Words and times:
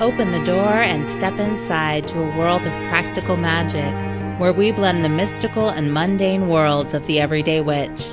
Open 0.00 0.32
the 0.32 0.44
door 0.44 0.72
and 0.72 1.06
step 1.06 1.38
inside 1.38 2.08
to 2.08 2.18
a 2.18 2.36
world 2.36 2.62
of 2.62 2.72
practical 2.88 3.36
magic 3.36 3.94
where 4.40 4.52
we 4.52 4.72
blend 4.72 5.04
the 5.04 5.08
mystical 5.08 5.68
and 5.68 5.94
mundane 5.94 6.48
worlds 6.48 6.94
of 6.94 7.06
the 7.06 7.20
everyday 7.20 7.60
witch. 7.60 8.12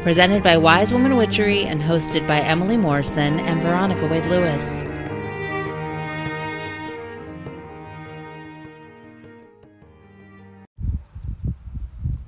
Presented 0.00 0.42
by 0.42 0.56
Wise 0.56 0.90
Woman 0.90 1.18
Witchery 1.18 1.64
and 1.64 1.82
hosted 1.82 2.26
by 2.26 2.40
Emily 2.40 2.78
Morrison 2.78 3.40
and 3.40 3.60
Veronica 3.60 4.06
Wade 4.06 4.24
Lewis. 4.24 4.80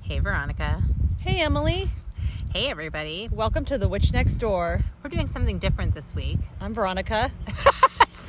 Hey, 0.03 0.19
Veronica. 0.19 0.83
Hey, 1.21 1.41
Emily. 1.41 1.89
Hey, 2.53 2.67
everybody. 2.67 3.29
Welcome 3.31 3.65
to 3.65 3.79
The 3.79 3.89
Witch 3.89 4.13
Next 4.13 4.37
Door. 4.37 4.81
We're 5.03 5.09
doing 5.09 5.25
something 5.25 5.57
different 5.57 5.95
this 5.95 6.13
week. 6.13 6.37
I'm 6.61 6.75
Veronica. 6.75 7.31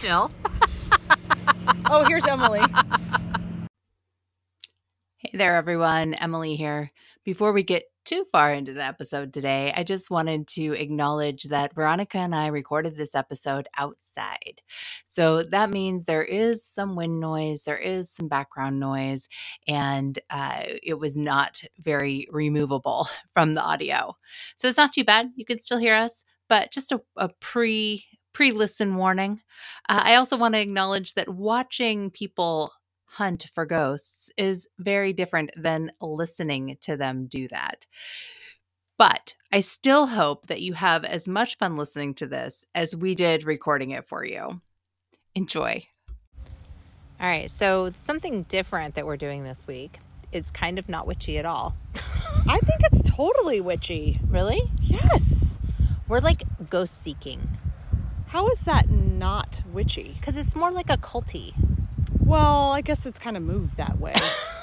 Still. 0.06 0.30
Oh, 1.88 2.04
here's 2.04 2.24
Emily. 2.26 2.60
Hey 5.18 5.30
there, 5.34 5.56
everyone. 5.56 6.14
Emily 6.14 6.54
here. 6.54 6.92
Before 7.24 7.52
we 7.52 7.64
get 7.64 7.84
too 8.04 8.24
far 8.30 8.52
into 8.52 8.72
the 8.72 8.84
episode 8.84 9.32
today, 9.32 9.72
I 9.76 9.82
just 9.82 10.10
wanted 10.10 10.46
to 10.48 10.74
acknowledge 10.74 11.44
that 11.44 11.74
Veronica 11.74 12.18
and 12.18 12.36
I 12.36 12.48
recorded 12.48 12.96
this 12.96 13.16
episode 13.16 13.66
outside. 13.78 14.60
So 15.08 15.42
that 15.42 15.70
means 15.70 16.04
there 16.04 16.24
is 16.24 16.64
some 16.64 16.94
wind 16.94 17.18
noise, 17.18 17.64
there 17.64 17.78
is 17.78 18.10
some 18.10 18.28
background 18.28 18.78
noise, 18.78 19.28
and 19.66 20.16
uh, 20.30 20.62
it 20.84 21.00
was 21.00 21.16
not 21.16 21.62
very 21.80 22.28
removable 22.30 23.08
from 23.34 23.54
the 23.54 23.62
audio. 23.62 24.16
So 24.56 24.68
it's 24.68 24.78
not 24.78 24.92
too 24.92 25.04
bad. 25.04 25.30
You 25.34 25.44
can 25.44 25.58
still 25.58 25.78
hear 25.78 25.94
us, 25.94 26.22
but 26.48 26.70
just 26.70 26.92
a, 26.92 27.00
a 27.16 27.28
pre 27.40 28.04
pre 28.32 28.52
listen 28.52 28.96
warning. 28.96 29.40
Uh, 29.88 30.02
I 30.04 30.14
also 30.16 30.36
want 30.36 30.54
to 30.54 30.60
acknowledge 30.60 31.14
that 31.14 31.28
watching 31.28 32.10
people 32.10 32.72
hunt 33.06 33.46
for 33.54 33.64
ghosts 33.64 34.30
is 34.36 34.68
very 34.78 35.12
different 35.12 35.50
than 35.56 35.90
listening 36.00 36.76
to 36.82 36.96
them 36.96 37.26
do 37.26 37.48
that. 37.48 37.86
But 38.98 39.34
I 39.52 39.60
still 39.60 40.06
hope 40.06 40.46
that 40.46 40.62
you 40.62 40.72
have 40.74 41.04
as 41.04 41.28
much 41.28 41.58
fun 41.58 41.76
listening 41.76 42.14
to 42.14 42.26
this 42.26 42.64
as 42.74 42.96
we 42.96 43.14
did 43.14 43.44
recording 43.44 43.90
it 43.90 44.08
for 44.08 44.24
you. 44.24 44.60
Enjoy. 45.34 45.86
All 47.20 47.26
right, 47.26 47.50
so 47.50 47.90
something 47.96 48.42
different 48.44 48.94
that 48.94 49.06
we're 49.06 49.16
doing 49.16 49.44
this 49.44 49.66
week 49.66 49.98
is 50.32 50.50
kind 50.50 50.78
of 50.78 50.88
not 50.88 51.06
witchy 51.06 51.38
at 51.38 51.46
all. 51.46 51.74
I 52.46 52.58
think 52.58 52.80
it's 52.82 53.02
totally 53.02 53.60
witchy. 53.60 54.18
Really? 54.28 54.60
Yes. 54.80 55.58
We're 56.08 56.20
like 56.20 56.42
ghost 56.68 57.02
seeking 57.02 57.48
How 58.36 58.48
is 58.48 58.60
that 58.64 58.90
not 58.90 59.62
witchy? 59.72 60.14
because 60.20 60.36
it's 60.36 60.54
more 60.54 60.70
like 60.70 60.90
a 60.90 60.98
culty. 60.98 61.54
Well, 62.22 62.70
I 62.70 62.82
guess 62.82 63.06
it's 63.06 63.18
kind 63.18 63.34
of 63.34 63.42
moved 63.42 63.78
that 63.78 63.98
way. 63.98 64.12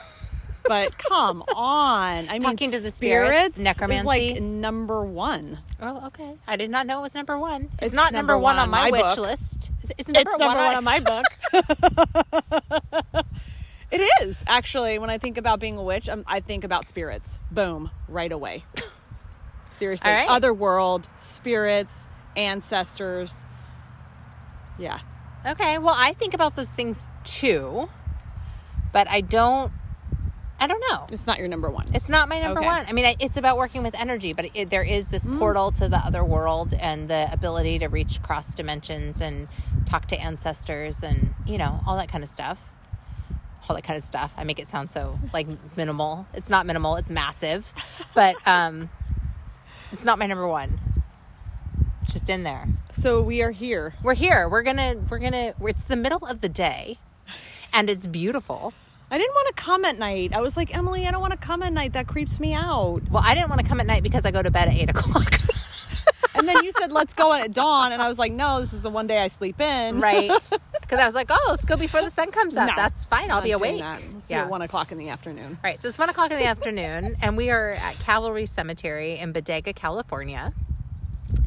but 0.67 0.95
come 0.99 1.41
on. 1.55 2.29
I 2.29 2.33
mean, 2.33 2.41
Talking 2.43 2.69
to 2.69 2.79
the 2.79 2.91
spirits, 2.91 3.55
spirits, 3.55 3.57
necromancy. 3.57 4.01
is 4.01 4.05
like 4.05 4.43
number 4.43 5.03
one. 5.03 5.57
Oh, 5.81 6.05
okay. 6.05 6.35
I 6.47 6.55
did 6.55 6.69
not 6.69 6.85
know 6.85 6.99
it 6.99 7.01
was 7.01 7.15
number 7.15 7.35
one. 7.39 7.63
It's, 7.63 7.85
It's 7.85 7.93
not 7.95 8.13
number, 8.13 8.33
number 8.33 8.43
one, 8.43 8.59
on 8.59 8.69
my, 8.69 8.91
witch 8.91 9.01
book. 9.01 9.17
list. 9.17 9.71
Is, 9.81 9.91
is 9.97 10.07
it 10.07 10.11
number, 10.11 10.29
it's 10.29 10.37
number 10.37 10.55
one, 10.55 10.65
one 10.65 10.75
on 10.75 10.83
my 10.83 10.99
book. 10.99 11.25
it 13.91 14.07
is 14.21 14.43
actually. 14.45 14.99
When 14.99 15.09
I 15.09 15.17
think 15.17 15.39
about 15.39 15.59
being 15.59 15.77
a 15.77 15.83
witch, 15.83 16.07
um, 16.07 16.23
I 16.27 16.41
think 16.41 16.63
about 16.63 16.87
spirits. 16.87 17.39
Boom, 17.49 17.89
right 18.07 18.31
away. 18.31 18.65
Seriously, 19.71 20.11
All 20.11 20.15
right. 20.15 20.29
other 20.29 20.53
world, 20.53 21.09
spirits, 21.17 22.07
ancestors. 22.35 23.45
Yeah, 24.77 24.99
Okay, 25.45 25.77
well, 25.77 25.93
I 25.97 26.13
think 26.13 26.33
about 26.33 26.55
those 26.55 26.71
things 26.71 27.05
too, 27.25 27.89
but 28.91 29.07
I 29.09 29.21
don't. 29.21 29.71
I 30.59 30.67
don't 30.67 30.81
know. 30.89 31.07
it's 31.11 31.27
not 31.27 31.39
your 31.39 31.49
number 31.49 31.69
one. 31.69 31.87
It's 31.93 32.07
not 32.07 32.29
my 32.29 32.39
number 32.39 32.61
Okay. 32.61 32.67
one. 32.67 32.85
I 32.87 32.93
mean, 32.93 33.03
I, 33.05 33.15
it's 33.19 33.35
about 33.35 33.57
working 33.57 33.83
with 33.83 33.95
energy, 33.99 34.31
but 34.31 34.45
it, 34.53 34.69
there 34.69 34.83
is 34.83 35.07
this 35.07 35.25
Mm. 35.25 35.37
portal 35.37 35.71
to 35.73 35.89
the 35.89 35.97
other 35.97 36.23
world 36.23 36.73
and 36.73 37.09
the 37.09 37.27
ability 37.33 37.79
to 37.79 37.87
reach 37.87 38.21
cross 38.21 38.53
dimensions 38.53 39.19
and 39.19 39.49
talk 39.85 40.07
to 40.07 40.15
ancestors 40.21 41.03
and 41.03 41.33
you 41.45 41.57
know 41.57 41.81
all 41.85 41.97
that 41.97 42.07
kind 42.07 42.23
of 42.23 42.29
stuff. 42.29 42.69
All 43.67 43.75
that 43.75 43.83
kind 43.83 43.97
of 43.97 44.03
stuff. 44.03 44.33
I 44.37 44.43
make 44.45 44.59
it 44.59 44.67
sound 44.69 44.89
so 44.89 45.19
like 45.33 45.47
minimal. 45.75 46.25
It's 46.33 46.49
not 46.49 46.65
minimal. 46.65 46.95
It's 46.95 47.11
massive, 47.11 47.71
but 48.13 48.35
um, 48.45 48.89
it's 49.91 50.05
not 50.05 50.17
my 50.19 50.27
number 50.27 50.47
one. 50.47 50.79
Just 52.13 52.29
in 52.29 52.43
there. 52.43 52.67
So 52.91 53.21
we 53.21 53.41
are 53.41 53.49
here. 53.51 53.95
We're 54.03 54.13
here. 54.13 54.47
We're 54.47 54.61
gonna. 54.61 54.97
We're 55.09 55.17
gonna. 55.17 55.55
It's 55.61 55.83
the 55.83 55.95
middle 55.95 56.23
of 56.27 56.41
the 56.41 56.49
day, 56.49 56.99
and 57.73 57.89
it's 57.89 58.05
beautiful. 58.05 58.71
I 59.09 59.17
didn't 59.17 59.33
want 59.33 59.55
to 59.55 59.61
come 59.63 59.83
at 59.83 59.97
night. 59.97 60.31
I 60.33 60.39
was 60.41 60.55
like, 60.55 60.75
Emily, 60.75 61.07
I 61.07 61.11
don't 61.11 61.21
want 61.21 61.33
to 61.33 61.37
come 61.39 61.63
at 61.63 61.73
night. 61.73 61.93
That 61.93 62.07
creeps 62.07 62.39
me 62.39 62.53
out. 62.53 63.01
Well, 63.11 63.23
I 63.25 63.33
didn't 63.33 63.49
want 63.49 63.61
to 63.61 63.67
come 63.67 63.79
at 63.79 63.87
night 63.87 64.03
because 64.03 64.25
I 64.25 64.31
go 64.31 64.41
to 64.43 64.51
bed 64.51 64.67
at 64.69 64.75
eight 64.75 64.89
o'clock. 64.89 65.33
And 66.35 66.49
then 66.49 66.63
you 66.63 66.71
said, 66.71 66.91
let's 66.91 67.13
go 67.13 67.31
at 67.31 67.53
dawn. 67.53 67.91
And 67.91 68.01
I 68.01 68.07
was 68.07 68.17
like, 68.17 68.31
no, 68.31 68.59
this 68.59 68.73
is 68.73 68.81
the 68.81 68.89
one 68.89 69.05
day 69.05 69.19
I 69.19 69.27
sleep 69.27 69.61
in. 69.61 69.99
right? 69.99 70.31
Because 70.81 70.99
I 70.99 71.05
was 71.05 71.15
like, 71.15 71.27
oh, 71.31 71.47
let's 71.49 71.63
go 71.63 71.77
before 71.77 72.01
the 72.01 72.11
sun 72.11 72.29
comes 72.31 72.55
up. 72.57 72.67
No, 72.67 72.73
That's 72.75 73.05
fine. 73.05 73.31
I'll 73.31 73.41
be 73.41 73.51
awake. 73.51 73.81
Yeah. 74.27 74.47
one 74.47 74.61
o'clock 74.61 74.91
in 74.91 74.97
the 74.97 75.09
afternoon. 75.09 75.51
All 75.63 75.69
right, 75.69 75.79
so 75.79 75.87
it's 75.87 75.97
one 75.97 76.09
o'clock 76.09 76.31
in 76.31 76.37
the 76.37 76.45
afternoon, 76.45 77.15
and 77.21 77.37
we 77.37 77.49
are 77.49 77.71
at 77.71 77.97
Cavalry 77.99 78.45
Cemetery 78.45 79.17
in 79.17 79.31
Bodega, 79.31 79.73
California. 79.73 80.53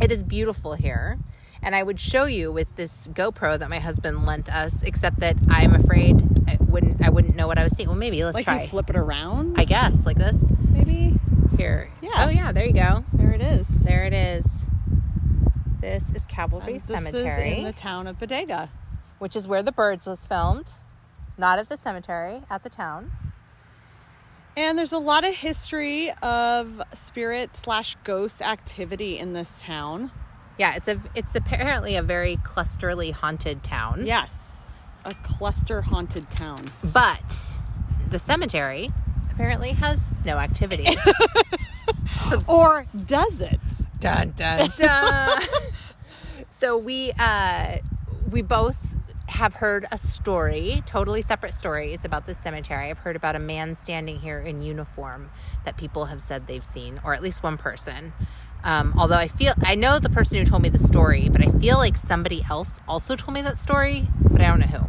It 0.00 0.12
is 0.12 0.22
beautiful 0.22 0.74
here, 0.74 1.19
and 1.62 1.74
I 1.74 1.82
would 1.82 1.98
show 2.00 2.24
you 2.24 2.52
with 2.52 2.74
this 2.76 3.08
GoPro 3.08 3.58
that 3.58 3.70
my 3.70 3.78
husband 3.78 4.24
lent 4.26 4.52
us, 4.54 4.82
except 4.82 5.19
that 5.20 5.36
I'm 5.48 5.74
afraid 5.74 6.16
I 6.48 6.58
wouldn't. 6.60 7.02
I 7.04 7.08
wouldn't 7.10 7.34
know 7.36 7.47
what 7.47 7.58
I 7.58 7.62
was 7.64 7.74
seeing. 7.74 7.88
Well, 7.88 7.96
maybe 7.98 8.22
let's 8.25 8.34
Like 8.34 8.44
try. 8.44 8.62
you 8.62 8.69
flip 8.69 8.91
it 8.91 8.96
around. 8.96 9.58
I 9.58 9.64
guess 9.64 10.04
like 10.06 10.16
this 10.19 10.44
Maybe. 10.70 11.14
here. 11.56 11.91
Yeah. 12.02 12.26
Oh 12.26 12.28
yeah, 12.28 12.52
there 12.52 12.66
you 12.66 12.72
go. 12.75 13.04
There 13.12 13.32
it 13.32 13.41
is. 13.41 13.69
There 13.84 14.04
it 14.04 14.12
is. 14.12 14.46
This 15.80 16.10
is 16.10 16.26
Cavalry 16.26 16.72
And 16.72 16.80
this 16.80 16.84
Cemetery, 16.86 17.52
is 17.52 17.58
in 17.58 17.64
the 17.64 17.72
town 17.72 18.06
of 18.06 18.19
Bodega. 18.19 18.70
which 19.19 19.36
is 19.36 19.46
where 19.48 19.62
The 19.62 19.72
Birds 19.72 20.04
was 20.06 20.26
filmed. 20.26 20.72
Not 21.38 21.58
at 21.58 21.69
the 21.69 21.76
cemetery, 21.76 22.42
at 22.50 22.62
the 22.62 22.70
town. 22.70 23.12
And 24.56 24.78
there's 24.78 24.93
a 24.93 24.99
lot 24.99 25.25
of 25.25 25.34
history 25.34 26.11
of 26.22 26.81
spirit 26.94 27.56
slash 27.56 27.97
ghost 28.05 28.41
activity 28.41 29.19
in 29.19 29.34
this 29.34 29.61
town. 29.61 30.11
Yeah, 30.59 30.75
it's 30.77 30.89
a 30.89 30.99
it's 31.15 31.34
apparently 31.34 31.94
a 31.97 32.03
very 32.03 32.37
clusterly 32.43 33.11
haunted 33.11 33.62
town. 33.62 34.06
Yes. 34.06 34.67
A 35.05 35.12
cluster 35.22 35.83
haunted 35.83 36.31
town. 36.31 36.65
But 36.83 37.53
the 38.09 38.19
cemetery 38.19 38.93
apparently 39.31 39.72
has 39.72 40.11
no 40.25 40.39
activity. 40.39 40.97
Or 42.49 42.87
does 43.06 43.41
it? 43.41 43.61
dun 44.00 44.33
dun 44.37 44.73
dun. 44.77 45.43
so 46.50 46.77
we 46.77 47.12
uh 47.19 47.78
we 48.31 48.43
both 48.43 48.94
have 49.36 49.56
heard 49.56 49.84
a 49.92 49.98
story, 49.98 50.82
totally 50.86 51.20
separate 51.20 51.52
stories 51.52 52.06
about 52.06 52.24
this 52.24 52.38
cemetery. 52.38 52.88
I've 52.88 53.00
heard 53.00 53.16
about 53.16 53.36
a 53.36 53.38
man 53.38 53.74
standing 53.74 54.19
here 54.19 54.41
in 54.41 54.62
uniform 54.62 55.28
that 55.66 55.76
people 55.76 56.06
have 56.06 56.22
said 56.22 56.47
they've 56.47 56.64
seen, 56.64 57.02
or 57.04 57.12
at 57.12 57.22
least 57.22 57.42
one 57.42 57.58
person. 57.58 58.14
Um, 58.64 58.94
although 58.96 59.16
I 59.16 59.28
feel 59.28 59.52
I 59.62 59.75
know 59.75 59.98
the 59.98 60.08
person 60.08 60.38
who 60.38 60.46
told 60.46 60.62
me 60.62 60.70
the 60.70 60.78
story, 60.78 61.28
but 61.28 61.46
I 61.46 61.50
feel 61.50 61.76
like 61.76 61.98
somebody 61.98 62.46
else 62.48 62.80
also 62.88 63.14
told 63.14 63.34
me 63.34 63.42
that 63.42 63.58
story, 63.58 64.08
but 64.22 64.41
I 64.41 64.46
don't 64.46 64.58
know 64.58 64.66
who. 64.69 64.86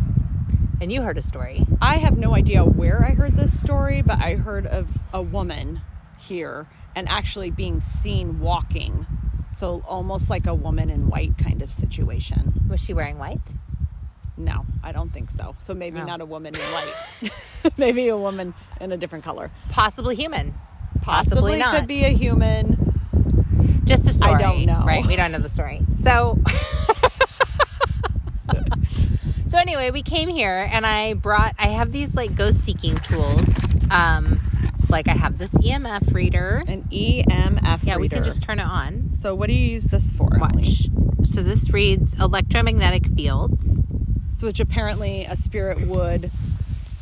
And 0.80 0.94
you 0.94 1.02
heard 1.02 1.18
a 1.18 1.22
story. 1.22 1.66
I 1.82 1.98
have 1.98 2.18
no 2.18 2.34
idea 2.34 2.64
where 2.64 3.04
I 3.04 3.16
heard 3.16 3.36
this 3.36 3.60
story, 3.60 4.02
but 4.02 4.22
I 4.22 4.36
heard 4.36 4.66
of 4.66 4.88
a 5.12 5.22
woman 5.22 5.82
here 6.18 6.68
and 6.96 7.10
actually 7.10 7.52
being 7.52 7.82
seen 7.82 8.40
walking. 8.40 9.08
So 9.52 9.84
almost 9.86 10.30
like 10.30 10.48
a 10.48 10.56
woman 10.56 10.90
in 10.90 11.10
white 11.10 11.38
kind 11.38 11.62
of 11.62 11.70
situation. 11.70 12.64
Was 12.70 12.80
she 12.80 12.94
wearing 12.94 13.18
white? 13.18 13.54
No, 14.38 14.66
I 14.84 14.92
don't 14.92 15.12
think 15.12 15.32
so. 15.32 15.56
So 15.60 15.74
maybe 15.74 15.98
No. 15.98 16.06
not 16.06 16.22
a 16.22 16.26
woman 16.26 16.54
in 16.56 16.62
white. 16.62 17.32
maybe 17.78 18.08
a 18.10 18.18
woman 18.18 18.54
in 18.80 18.92
a 18.92 18.98
different 18.98 19.24
color. 19.26 19.50
Possibly 19.70 20.16
human. 20.16 20.54
Possibly, 21.02 21.58
not. 21.58 21.76
could 21.76 21.88
be 21.88 22.04
a 22.06 22.10
human. 22.10 23.82
Just 23.86 24.08
a 24.08 24.14
story. 24.14 24.36
I 24.36 24.42
don't 24.42 24.66
know. 24.66 24.84
Right. 24.86 25.06
We 25.06 25.16
don't 25.16 25.32
know 25.32 25.40
the 25.40 25.50
story. 25.50 25.82
So 26.02 26.38
So 29.46 29.58
anyway, 29.58 29.92
we 29.92 30.02
came 30.02 30.28
here 30.28 30.68
and 30.72 30.86
I 30.86 31.14
brought 31.14 31.56
I 31.58 31.68
have 31.68 31.92
these 31.94 32.16
like 32.16 32.36
ghost 32.36 32.60
seeking 32.66 32.98
tools. 32.98 33.50
Um 33.90 34.42
like 34.90 35.08
I 35.08 35.14
have 35.14 35.38
this 35.38 35.52
EMF 35.54 36.14
reader. 36.14 36.64
An 36.68 36.84
EMF 36.92 37.84
Yeah, 37.86 37.98
we 37.98 38.10
can 38.10 38.24
just 38.24 38.42
turn 38.42 38.60
it 38.60 38.66
on. 38.66 39.12
So 39.20 39.34
what 39.34 39.48
do 39.48 39.54
you 39.54 39.70
use 39.72 39.86
this 39.86 40.12
for? 40.12 40.36
Emily? 40.36 40.64
Watch. 40.64 40.90
So 41.28 41.42
this 41.44 41.72
reads 41.72 42.14
electromagnetic 42.16 43.08
fields. 43.16 43.80
Which 44.42 44.60
apparently 44.60 45.26
a 45.26 45.36
spirit 45.36 45.80
would 45.88 46.32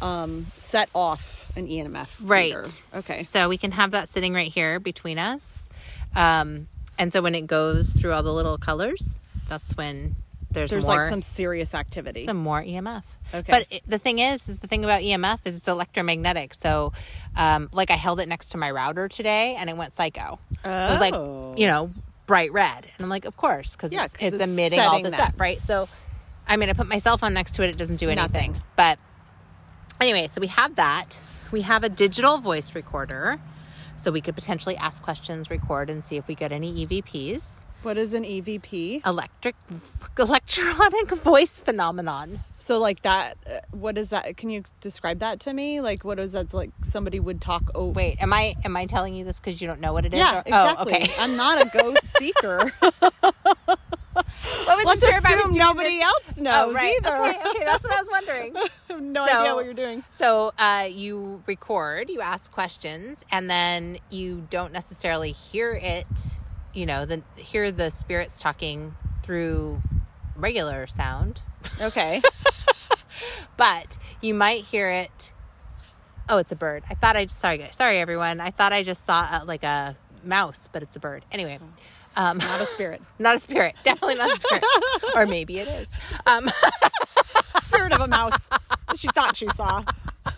um, 0.01 0.47
set 0.57 0.89
off 0.93 1.51
an 1.57 1.67
EMF 1.67 2.07
Right. 2.21 2.53
reader. 2.55 2.65
Okay. 2.95 3.23
So 3.23 3.49
we 3.49 3.57
can 3.57 3.71
have 3.71 3.91
that 3.91 4.09
sitting 4.09 4.33
right 4.33 4.51
here 4.51 4.79
between 4.79 5.17
us. 5.19 5.67
Um, 6.15 6.67
and 6.97 7.11
so 7.11 7.21
when 7.21 7.35
it 7.35 7.47
goes 7.47 7.91
through 7.99 8.13
all 8.13 8.23
the 8.23 8.33
little 8.33 8.57
colors, 8.57 9.19
that's 9.49 9.75
when 9.75 10.15
there's, 10.51 10.69
There's 10.71 10.85
more 10.85 10.95
like 10.95 11.09
some 11.09 11.21
serious 11.21 11.73
activity. 11.73 12.23
some 12.25 12.37
more 12.37 12.61
EMF. 12.61 13.03
Okay. 13.33 13.45
But 13.51 13.67
it, 13.69 13.81
the 13.85 13.97
thing 13.99 14.19
is, 14.19 14.47
is 14.47 14.59
the 14.59 14.67
thing 14.67 14.85
about 14.85 15.01
EMF 15.01 15.39
is 15.45 15.55
it's 15.57 15.67
electromagnetic. 15.67 16.53
So, 16.53 16.93
um, 17.35 17.67
like 17.73 17.91
I 17.91 17.95
held 17.95 18.21
it 18.21 18.29
next 18.29 18.49
to 18.49 18.57
my 18.57 18.71
router 18.71 19.09
today, 19.09 19.55
and 19.55 19.69
it 19.69 19.75
went 19.75 19.91
psycho. 19.91 20.39
Oh. 20.63 20.87
It 20.87 20.91
was 20.91 20.99
like 21.01 21.13
Oh. 21.13 21.53
you 21.57 21.67
know 21.67 21.91
bright 22.27 22.53
red, 22.53 22.85
and 22.97 23.03
I'm 23.03 23.09
like, 23.09 23.25
of 23.25 23.35
course, 23.35 23.75
because 23.75 23.91
Yeah, 23.91 24.03
it's, 24.05 24.13
'cause 24.13 24.33
it's, 24.33 24.41
it's 24.41 24.51
emitting 24.51 24.79
all 24.79 25.01
the 25.01 25.09
that. 25.09 25.15
stuff, 25.33 25.39
right? 25.39 25.61
So, 25.61 25.89
I 26.47 26.57
mean, 26.57 26.69
I 26.69 26.73
put 26.73 26.87
my 26.87 26.97
cell 26.99 27.17
phone 27.17 27.33
next 27.33 27.53
to 27.55 27.63
it; 27.63 27.69
it 27.69 27.77
doesn't 27.77 27.97
do 27.97 28.09
anything. 28.09 28.51
Nothing. 28.53 28.61
But 28.75 28.99
anyway, 29.99 30.27
so 30.27 30.39
we 30.41 30.47
have 30.47 30.75
that. 30.75 31.17
We 31.51 31.61
have 31.61 31.83
a 31.83 31.89
digital 31.89 32.37
voice 32.37 32.75
recorder, 32.75 33.39
so 33.97 34.11
we 34.11 34.21
could 34.21 34.35
potentially 34.35 34.75
ask 34.77 35.01
questions, 35.03 35.49
record, 35.49 35.89
and 35.89 36.03
see 36.03 36.17
if 36.17 36.27
we 36.27 36.35
get 36.35 36.51
any 36.51 36.85
EVPs. 36.85 37.61
what 37.83 37.97
is 37.97 38.13
an 38.15 38.23
EVP? 38.23 39.05
Electric, 39.05 39.55
electronic 40.19 41.11
voice 41.11 41.59
phenomenon. 41.61 42.39
So 42.59 42.79
like 42.79 43.03
that. 43.03 43.37
uh, 43.47 43.59
What 43.71 43.95
is 43.97 44.09
that? 44.09 44.37
Can 44.37 44.49
you 44.49 44.63
describe 44.81 45.19
that 45.19 45.39
to 45.41 45.53
me? 45.53 45.81
Like 45.81 46.03
what 46.03 46.19
is 46.19 46.31
that? 46.31 46.51
Like 46.53 46.71
somebody 46.83 47.19
would 47.19 47.39
talk. 47.41 47.63
Oh, 47.75 47.87
Wait, 47.89 48.17
am 48.21 48.33
I 48.33 48.55
am 48.65 48.75
I 48.75 48.85
telling 48.87 49.13
you 49.15 49.23
this 49.23 49.39
because 49.39 49.61
you 49.61 49.67
don't 49.67 49.79
know 49.81 49.93
what 49.93 50.03
it 50.05 50.13
is? 50.13 50.19
Yeah, 50.19 50.37
or- 50.37 50.43
exactly. 50.45 50.93
Oh, 50.93 50.95
okay. 50.97 51.11
I'm 51.19 51.35
not 51.37 51.61
a 51.61 51.69
ghost 51.69 52.03
seeker. 52.17 52.71
I 54.67 54.75
wasn't 54.75 54.85
Let's 54.85 55.05
sure 55.05 55.17
if 55.17 55.25
I 55.25 55.35
was 55.35 55.43
doing 55.45 55.57
nobody 55.57 55.97
this- 55.97 56.03
else 56.05 56.37
knows 56.39 56.69
Oh, 56.69 56.73
right. 56.73 56.95
either. 56.97 57.15
Okay, 57.17 57.49
okay, 57.49 57.63
that's 57.65 57.83
what 57.83 57.93
I 57.93 57.99
was 57.99 58.09
wondering. 58.11 58.53
No 58.97 59.25
So- 59.27 59.39
idea 59.39 59.55
what 59.55 59.65
you're 59.65 59.73
doing. 59.73 60.03
So 60.11 60.53
uh, 60.57 60.87
you 60.89 61.43
record, 61.47 62.09
you 62.09 62.21
ask 62.21 62.49
questions, 62.51 63.25
and 63.31 63.49
then 63.49 63.97
you 64.09 64.47
don't 64.49 64.71
necessarily 64.71 65.31
hear 65.31 65.73
it. 65.73 66.07
You 66.73 66.85
know, 66.85 67.05
the 67.05 67.21
hear 67.35 67.71
the 67.71 67.89
spirits 67.89 68.37
talking 68.39 68.95
through 69.23 69.81
regular 70.35 70.87
sound, 70.87 71.41
Okay. 71.81 72.21
but 73.57 73.97
you 74.21 74.33
might 74.33 74.63
hear 74.65 74.89
it. 74.89 75.31
Oh, 76.29 76.37
it's 76.37 76.51
a 76.51 76.55
bird. 76.55 76.83
I 76.89 76.93
thought 76.95 77.15
I 77.15 77.27
sorry 77.27 77.67
sorry 77.71 77.97
everyone. 77.99 78.39
I 78.39 78.51
thought 78.51 78.73
I 78.73 78.83
just 78.83 79.05
saw 79.05 79.27
uh 79.29 79.45
like 79.45 79.63
a 79.63 79.95
mouse, 80.23 80.69
but 80.71 80.83
it's 80.83 80.95
a 80.95 80.99
bird. 80.99 81.23
Anyway, 81.31 81.59
um, 82.15 82.37
Not 82.37 82.61
a 82.61 82.65
spirit. 82.65 83.01
not 83.19 83.35
a 83.35 83.39
spirit. 83.39 83.75
Definitely 83.83 84.15
not 84.15 84.31
a 84.37 84.39
spirit, 84.41 84.63
or 85.15 85.25
maybe 85.25 85.59
it 85.59 85.67
is. 85.67 85.95
Um, 86.25 86.49
Spirit 87.63 87.91
of 87.93 88.01
a 88.01 88.07
mouse. 88.07 88.47
She 88.95 89.07
thought 89.09 89.35
she 89.35 89.47
saw. 89.49 89.83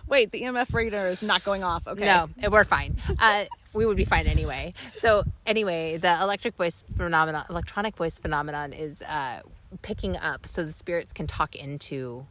Wait, 0.08 0.32
the 0.32 0.42
EMF 0.42 0.74
reader 0.74 1.06
is 1.08 1.22
not 1.22 1.44
going 1.44 1.64
off. 1.64 1.88
Okay. 1.88 2.06
No, 2.06 2.30
we're 2.50 2.64
fine. 2.64 2.98
Uh, 3.20 3.46
we 3.74 3.86
would 3.86 3.98
be 3.98 4.06
fine 4.06 4.26
anyway. 4.28 4.74
So 4.96 5.24
anyway, 5.46 5.98
the 5.98 6.20
electric 6.22 6.56
voice 6.56 6.84
phenomenon, 6.96 7.46
electronic 7.50 7.96
voice 7.96 8.18
phenomenon, 8.18 8.74
is 8.74 9.02
uh, 9.04 9.42
picking 9.82 10.18
up, 10.18 10.48
so 10.48 10.64
the 10.64 10.74
spirits 10.74 11.14
can 11.14 11.28
talk 11.28 11.56
into 11.56 12.26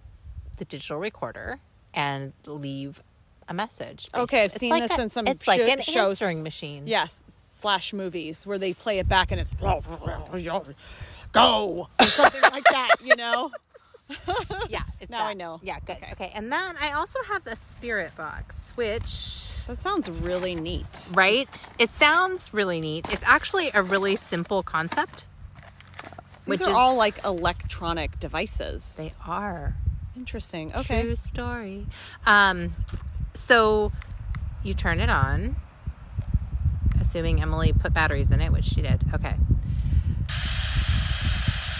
the 0.57 0.65
digital 0.65 0.99
recorder 0.99 1.61
and 1.95 2.33
leave 2.47 3.03
a 3.49 3.55
message. 3.55 4.09
Okay, 4.15 4.41
I've 4.41 4.47
It's 4.47 4.57
seen 4.57 4.71
like 4.71 4.89
this 4.89 4.99
a- 4.99 5.03
in 5.03 5.11
some 5.11 5.27
It's 5.27 5.47
like 5.47 5.61
an 5.61 5.81
shows. 5.83 6.21
answering 6.21 6.43
machine. 6.43 6.87
Yes. 6.87 7.23
Slash 7.61 7.93
movies 7.93 8.47
where 8.47 8.59
they 8.59 8.75
play 8.75 8.99
it 8.99 9.09
back 9.09 9.33
and 9.33 9.41
it's 9.41 9.51
go 11.33 11.89
or 11.99 12.07
something 12.07 12.43
like 12.43 12.65
that. 12.65 12.97
You 13.03 13.17
know. 13.17 13.51
yeah. 14.69 14.83
It's 15.01 15.11
Now 15.11 15.25
I 15.27 15.35
know. 15.35 15.59
Yeah, 15.63 15.79
good. 15.85 15.97
Okay. 15.97 16.13
Okay. 16.13 16.33
and 16.35 16.53
then 16.53 16.77
I 16.81 16.93
also 16.93 17.19
have 17.29 17.45
the 17.45 17.57
spirit 17.57 18.17
box, 18.17 18.73
which 18.77 19.49
That 19.67 19.79
sounds 19.79 20.09
really 20.09 20.55
neat. 20.55 21.09
right, 21.13 21.69
it 21.79 21.93
sounds 21.93 22.55
really 22.55 22.81
neat. 22.81 23.07
It's 23.11 23.25
actually 23.25 23.71
a 23.75 23.83
really 23.83 24.15
simple 24.17 24.63
concept. 24.63 25.25
These 26.45 26.61
which 26.61 26.61
are 26.63 26.71
is 26.71 26.77
all 26.77 26.95
like 26.95 27.25
electronic 27.25 28.21
devices. 28.21 28.95
they 28.97 29.13
are. 29.27 29.75
Interesting. 30.17 30.73
Okay. 30.75 31.03
True 31.03 31.17
story. 31.17 31.87
Um, 32.25 32.75
so 33.35 33.91
you 34.63 34.73
turn 34.73 35.01
it 35.01 35.11
on, 35.11 35.57
assuming 37.07 37.41
Emily 37.41 37.73
put 37.73 37.95
batteries 37.95 38.31
in 38.33 38.41
it, 38.41 38.51
which 38.51 38.65
she 38.65 38.83
did. 38.83 39.01
Okay. 39.15 39.35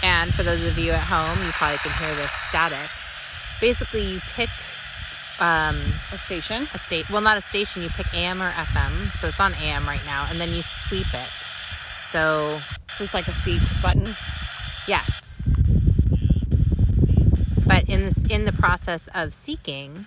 And 0.01 0.33
for 0.33 0.43
those 0.43 0.65
of 0.65 0.77
you 0.77 0.91
at 0.91 1.01
home, 1.03 1.37
you 1.45 1.51
probably 1.53 1.77
can 1.79 1.91
hear 1.99 2.15
this 2.15 2.31
static. 2.31 2.89
Basically, 3.59 4.03
you 4.03 4.21
pick 4.35 4.49
um, 5.39 5.81
A 6.13 6.17
station. 6.17 6.67
a 6.73 6.77
state. 6.77 7.09
Well, 7.09 7.21
not 7.21 7.37
a 7.37 7.41
station. 7.41 7.81
You 7.83 7.89
pick 7.89 8.11
AM 8.13 8.41
or 8.41 8.51
FM. 8.51 9.11
So 9.19 9.27
it's 9.27 9.39
on 9.39 9.53
AM 9.55 9.85
right 9.85 10.03
now, 10.05 10.27
and 10.29 10.39
then 10.39 10.51
you 10.53 10.61
sweep 10.61 11.13
it. 11.13 11.29
So 12.09 12.61
So 12.97 13.03
it's 13.03 13.13
like 13.13 13.27
a 13.27 13.33
seek 13.33 13.61
button. 13.81 14.15
Yes. 14.87 15.41
But 17.65 17.89
in 17.89 18.05
this 18.05 18.23
in 18.29 18.45
the 18.45 18.53
process 18.53 19.09
of 19.13 19.33
seeking, 19.33 20.05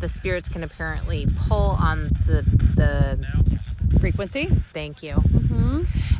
the 0.00 0.08
spirits 0.08 0.48
can 0.48 0.64
apparently 0.64 1.26
pull 1.36 1.76
on 1.80 2.10
the 2.26 2.42
the 2.74 3.24
Frequency. 3.98 4.46
thank 4.72 5.02
you 5.02 5.22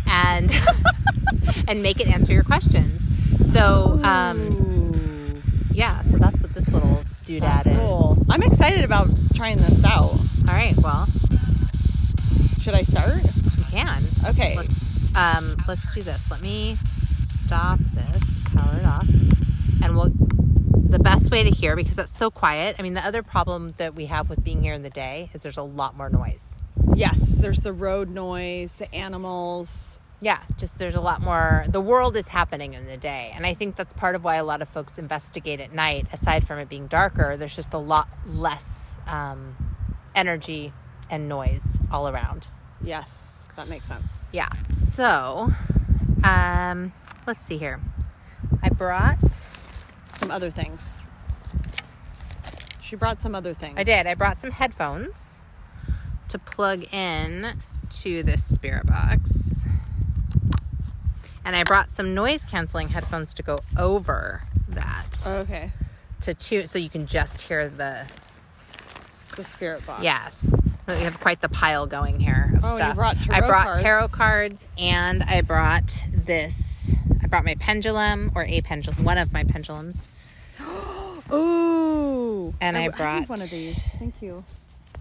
and 0.07 0.51
and 1.69 1.83
make 1.83 2.01
it 2.01 2.09
answer 2.09 2.33
your 2.33 2.43
questions. 2.43 3.01
So 3.53 4.01
um, 4.03 5.43
yeah, 5.73 6.01
so 6.03 6.19
that's 6.19 6.41
what 6.41 6.53
this 6.55 6.69
little 6.69 7.05
doodad 7.25 7.41
that's 7.41 7.67
is. 7.69 7.77
cool. 7.77 8.25
I'm 8.29 8.43
excited 8.43 8.85
about 8.85 9.09
trying 9.35 9.59
this 9.59 9.85
out. 9.85 10.11
All 10.49 10.55
right, 10.55 10.77
well 10.77 11.07
Should 12.61 12.75
I 12.75 12.83
start? 12.83 13.23
you 13.57 13.65
can. 13.71 14.05
Okay. 14.27 14.57
Let's 14.57 15.15
um 15.17 15.57
let's 15.69 15.95
do 15.95 16.03
this. 16.03 16.31
Let 16.31 16.41
me 16.43 16.77
stop 16.85 17.79
this, 17.95 18.41
power 18.55 18.79
it 18.79 18.85
off, 18.85 19.09
and 19.83 19.97
we'll. 19.97 20.13
The 20.91 20.99
best 20.99 21.31
way 21.31 21.45
to 21.45 21.51
hear 21.51 21.77
because 21.77 22.01
it's 22.01 22.11
so 22.17 22.33
quiet. 22.33 22.75
I 22.77 22.83
mean, 22.83 22.95
the 22.95 23.07
other 23.07 23.23
problem 23.23 23.75
that 23.77 23.95
we 23.95 24.07
have 24.07 24.29
with 24.29 24.43
being 24.43 24.61
here 24.61 24.75
in 24.75 24.83
the 24.83 24.91
day 24.91 25.31
is 25.33 25.45
there's 25.45 25.57
a 25.57 25.63
lot 25.63 25.97
more 25.97 26.11
noise. 26.11 26.59
Yes, 26.95 27.37
there's 27.37 27.61
the 27.61 27.73
road 27.73 28.11
noise, 28.11 28.75
the 28.75 28.95
animals. 28.95 29.99
Yeah, 30.21 30.41
just 30.59 30.79
there's 30.79 30.95
a 30.95 31.01
lot 31.01 31.23
more. 31.23 31.65
The 31.69 31.81
world 31.81 32.17
is 32.17 32.29
happening 32.29 32.75
in 32.75 32.87
the 32.87 32.97
day, 32.97 33.33
and 33.35 33.47
I 33.47 33.55
think 33.55 33.77
that's 33.77 33.95
part 33.95 34.15
of 34.15 34.23
why 34.23 34.37
a 34.37 34.45
lot 34.45 34.61
of 34.61 34.69
folks 34.69 34.99
investigate 34.99 35.61
at 35.61 35.73
night. 35.73 36.07
Aside 36.13 36.47
from 36.47 36.59
it 36.59 36.69
being 36.69 36.89
darker, 36.89 37.37
there's 37.37 37.57
just 37.57 37.73
a 37.73 37.79
lot 37.79 38.09
less 38.27 38.99
um, 39.07 39.57
energy 40.15 40.73
and 41.09 41.29
noise 41.29 41.79
all 41.91 42.07
around. 42.07 42.49
Yes, 42.83 43.49
that 43.57 43.69
makes 43.69 43.87
sense. 43.87 44.13
Yeah. 44.33 44.51
So, 44.95 45.53
um, 46.23 46.93
let's 47.27 47.41
see 47.41 47.57
here. 47.57 47.81
I 48.63 48.69
brought. 48.69 49.19
Some 50.19 50.31
other 50.31 50.51
things. 50.51 51.01
She 52.83 52.95
brought 52.95 53.23
some 53.23 53.35
other 53.35 53.55
things. 53.55 53.75
I 53.79 53.85
did. 53.85 54.07
I 54.07 54.15
brought 54.15 54.37
some 54.37 54.51
headphones 54.51 55.40
to 56.31 56.39
plug 56.39 56.85
in 56.93 57.55
to 57.91 58.23
this 58.23 58.45
spirit 58.45 58.87
box. 58.87 59.67
And 61.45 61.57
I 61.57 61.65
brought 61.65 61.91
some 61.91 62.15
noise 62.15 62.45
canceling 62.45 62.89
headphones 62.89 63.35
to 63.35 63.43
go 63.43 63.61
over 63.77 64.43
that 64.69 65.07
Okay. 65.27 65.73
to 66.23 66.35
tune 66.35 66.67
so 66.67 66.79
you 66.79 66.89
can 66.89 67.07
just 67.07 67.43
hear 67.43 67.69
the 67.69 68.07
The 69.37 69.45
spirit 69.45 69.85
box. 69.87 70.03
yes. 70.03 70.55
So 70.89 70.97
we 70.97 71.03
have 71.05 71.21
quite 71.21 71.41
the 71.41 71.49
pile 71.49 71.87
going 71.87 72.21
here 72.21 72.53
of 72.57 72.65
Oh, 72.65 72.71
you 72.71 72.77
stuff. 72.77 72.95
brought 72.97 73.17
I 73.31 73.41
brought 73.41 73.65
cards. 73.65 73.81
tarot 73.81 74.09
cards 74.09 74.67
and 74.79 75.23
I 75.23 75.41
brought 75.41 76.05
this. 76.13 76.95
I 77.23 77.27
brought 77.27 77.45
my 77.45 77.55
pendulum 77.55 78.33
or 78.35 78.45
a 78.45 78.61
pendulum, 78.61 79.05
one 79.05 79.19
of 79.19 79.33
my 79.33 79.45
pendulums. 79.45 80.09
Ooh. 81.33 82.55
And 82.61 82.77
I 82.77 82.83
need 82.87 82.97
brought 82.97 83.29
one 83.29 83.41
of 83.41 83.51
these. 83.51 83.79
Thank 83.99 84.21
you. 84.21 84.45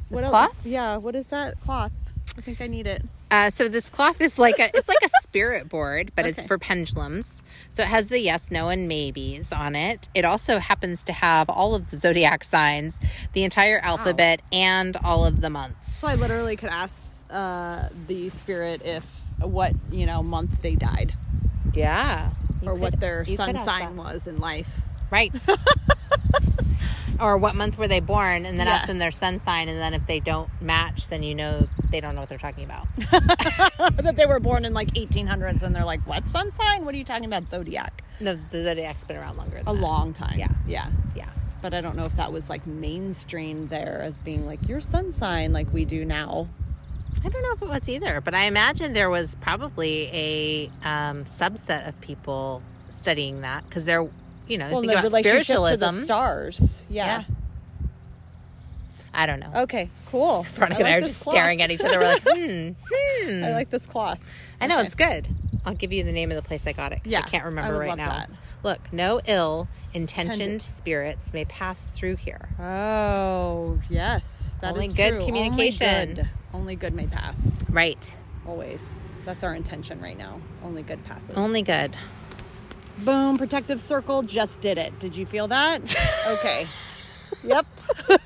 This 0.09 0.23
el- 0.23 0.29
cloth? 0.29 0.65
Yeah. 0.65 0.97
What 0.97 1.15
is 1.15 1.27
that 1.27 1.59
cloth? 1.61 1.91
I 2.37 2.41
think 2.41 2.61
I 2.61 2.67
need 2.67 2.87
it. 2.87 3.03
Uh, 3.31 3.49
so 3.49 3.67
this 3.67 3.89
cloth 3.89 4.21
is 4.21 4.39
like 4.39 4.57
a 4.59 4.75
it's 4.75 4.87
like 4.87 5.03
a 5.03 5.09
spirit 5.21 5.69
board, 5.69 6.11
but 6.15 6.25
it's 6.25 6.43
for 6.45 6.57
pendulums. 6.57 7.43
So 7.73 7.83
it 7.83 7.87
has 7.89 8.07
the 8.09 8.19
yes, 8.19 8.49
no, 8.49 8.69
and 8.69 8.87
maybes 8.87 9.51
on 9.51 9.75
it. 9.75 10.07
It 10.15 10.25
also 10.25 10.57
happens 10.59 11.03
to 11.05 11.13
have 11.13 11.47
all 11.49 11.75
of 11.75 11.91
the 11.91 11.97
zodiac 11.97 12.43
signs, 12.43 12.97
the 13.33 13.43
entire 13.43 13.77
alphabet, 13.79 14.41
and 14.51 14.97
all 15.03 15.25
of 15.25 15.41
the 15.41 15.49
months. 15.49 15.95
So 15.97 16.07
I 16.07 16.15
literally 16.15 16.55
could 16.55 16.69
ask 16.69 17.03
uh, 17.29 17.89
the 18.07 18.29
spirit 18.29 18.81
if 18.83 19.05
what 19.41 19.73
you 19.91 20.05
know 20.07 20.23
month 20.23 20.61
they 20.61 20.75
died 20.75 21.13
yeah, 21.75 22.31
You 22.63 22.69
or 22.69 22.73
could- 22.73 22.81
what 22.81 22.99
their 22.99 23.25
sun 23.27 23.55
sign 23.63 23.95
was 23.95 24.25
in 24.27 24.39
life. 24.39 24.81
right? 25.11 25.31
or 27.19 27.37
what 27.37 27.55
month 27.55 27.77
were 27.77 27.87
they 27.87 27.99
born, 27.99 28.45
and 28.45 28.59
then 28.59 28.67
Yeah. 28.67 28.75
ask 28.75 28.87
them 28.87 28.99
their 28.99 29.11
sun 29.11 29.39
sign, 29.39 29.67
and 29.69 29.77
then 29.79 29.93
if 29.93 30.05
they 30.05 30.19
don't 30.19 30.49
match, 30.61 31.07
then 31.07 31.23
you 31.23 31.35
know 31.35 31.67
they 31.89 31.99
don't 31.99 32.15
know 32.15 32.21
what 32.21 32.29
they're 32.29 32.37
talking 32.37 32.63
about. 32.65 32.87
that 32.97 34.13
they 34.15 34.25
were 34.25 34.39
born 34.39 34.65
in 34.65 34.73
like 34.73 34.93
1800s 34.93 35.61
and 35.63 35.75
they're 35.75 35.85
like, 35.85 36.05
what 36.07 36.27
sun 36.27 36.51
sign? 36.51 36.85
What 36.85 36.93
are 36.93 36.97
you 36.97 37.03
talking 37.03 37.25
about? 37.25 37.49
Zodiac. 37.49 38.03
No, 38.19 38.37
the 38.51 38.63
zodiac's 38.63 39.03
been 39.03 39.17
around 39.17 39.37
longer. 39.37 39.57
Than 39.57 39.67
A 39.67 39.73
that. 39.73 39.81
long 39.81 40.13
time. 40.13 40.37
Yeah. 40.37 40.47
Yeah. 40.67 40.87
yeah. 41.15 41.29
But 41.61 41.73
I 41.73 41.81
don't 41.81 41.95
know 41.95 42.05
if 42.05 42.15
that 42.15 42.31
was 42.31 42.49
like 42.49 42.65
mainstream 42.67 43.67
there 43.67 44.01
as 44.03 44.19
being 44.19 44.45
like 44.45 44.67
your 44.69 44.79
sun 44.79 45.11
sign 45.11 45.51
like 45.51 45.71
we 45.73 45.83
do 45.85 46.05
now. 46.05 46.47
I 47.25 47.29
don't 47.29 47.41
know 47.41 47.51
if 47.53 47.61
it 47.61 47.67
was 47.67 47.89
either, 47.89 48.21
but 48.21 48.33
I 48.33 48.43
imagine 48.45 48.93
there 48.93 49.09
was 49.09 49.35
probably 49.35 50.09
a 50.13 50.67
um, 50.87 51.25
subset 51.25 51.87
of 51.87 51.99
people 52.01 52.61
studying 52.89 53.41
that 53.41 53.65
because 53.65 53.85
they're, 53.85 54.07
you 54.49 54.57
know, 54.57 54.69
well, 54.71 54.81
think 54.81 54.91
the 54.93 54.99
about 54.99 55.11
spiritualism. 55.11 55.85
to 55.85 55.91
the 55.95 56.01
stars. 56.01 56.83
Yeah. 56.89 57.05
Yeah. 57.05 57.23
I 59.13 59.25
don't 59.25 59.39
know. 59.39 59.51
Okay. 59.63 59.89
Cool. 60.07 60.43
Veronica 60.53 60.77
I 60.77 60.79
and 60.79 60.87
I 60.87 60.91
like 60.95 61.03
are 61.03 61.05
just 61.05 61.21
cloth. 61.23 61.33
staring 61.35 61.61
at 61.61 61.71
each 61.71 61.81
other. 61.81 61.99
We're 61.99 62.05
like, 62.05 62.21
hmm, 62.23 62.69
hmm. 62.91 63.43
I 63.43 63.51
like 63.51 63.69
this 63.69 63.85
cloth. 63.85 64.19
I 64.61 64.67
know 64.67 64.77
Okay. 64.77 64.85
it's 64.85 64.95
good. 64.95 65.27
I'll 65.65 65.73
give 65.75 65.91
you 65.91 66.03
the 66.03 66.11
name 66.11 66.31
of 66.31 66.35
the 66.35 66.41
place 66.41 66.65
I 66.67 66.73
got 66.73 66.91
it. 66.93 67.01
Yeah, 67.05 67.19
I 67.19 67.21
can't 67.23 67.43
I 67.43 67.47
remember 67.47 67.73
would 67.73 67.79
right 67.79 67.89
love 67.89 67.97
now. 67.97 68.09
that. 68.11 68.29
Look, 68.63 68.93
no 68.93 69.19
ill 69.25 69.67
intentioned 69.93 70.41
Intended. 70.41 70.61
spirits 70.61 71.33
may 71.33 71.45
pass 71.45 71.85
through 71.85 72.15
here. 72.17 72.49
Oh 72.59 73.79
yes, 73.89 74.55
that 74.61 74.75
is 74.77 74.83
Only 74.83 74.93
good 74.93 75.11
true. 75.15 75.25
communication. 75.25 75.87
Only 75.87 76.13
good. 76.15 76.29
Only 76.53 76.75
good 76.75 76.93
may 76.93 77.07
pass. 77.07 77.63
Right. 77.69 78.15
Always. 78.47 79.03
That's 79.25 79.43
our 79.43 79.53
intention 79.53 80.01
right 80.01 80.17
now. 80.17 80.39
Only 80.63 80.81
good 80.81 81.03
passes. 81.05 81.35
Only 81.35 81.61
good. 81.61 81.95
Boom! 83.03 83.37
Protective 83.37 83.81
circle 83.81 84.21
just 84.21 84.61
did 84.61 84.77
it. 84.77 84.97
Did 84.99 85.15
you 85.15 85.25
feel 85.25 85.47
that? 85.47 85.95
okay. 86.27 86.67
Yep. 87.43 87.65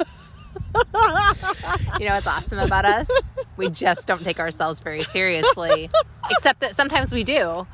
You 1.99 2.07
know 2.07 2.15
what's 2.15 2.25
awesome 2.27 2.57
about 2.59 2.85
us? 2.85 3.07
We 3.57 3.69
just 3.69 4.07
don't 4.07 4.23
take 4.23 4.39
ourselves 4.39 4.79
very 4.79 5.03
seriously. 5.03 5.89
Except 6.31 6.61
that 6.61 6.75
sometimes 6.75 7.13
we 7.13 7.23
do. 7.23 7.67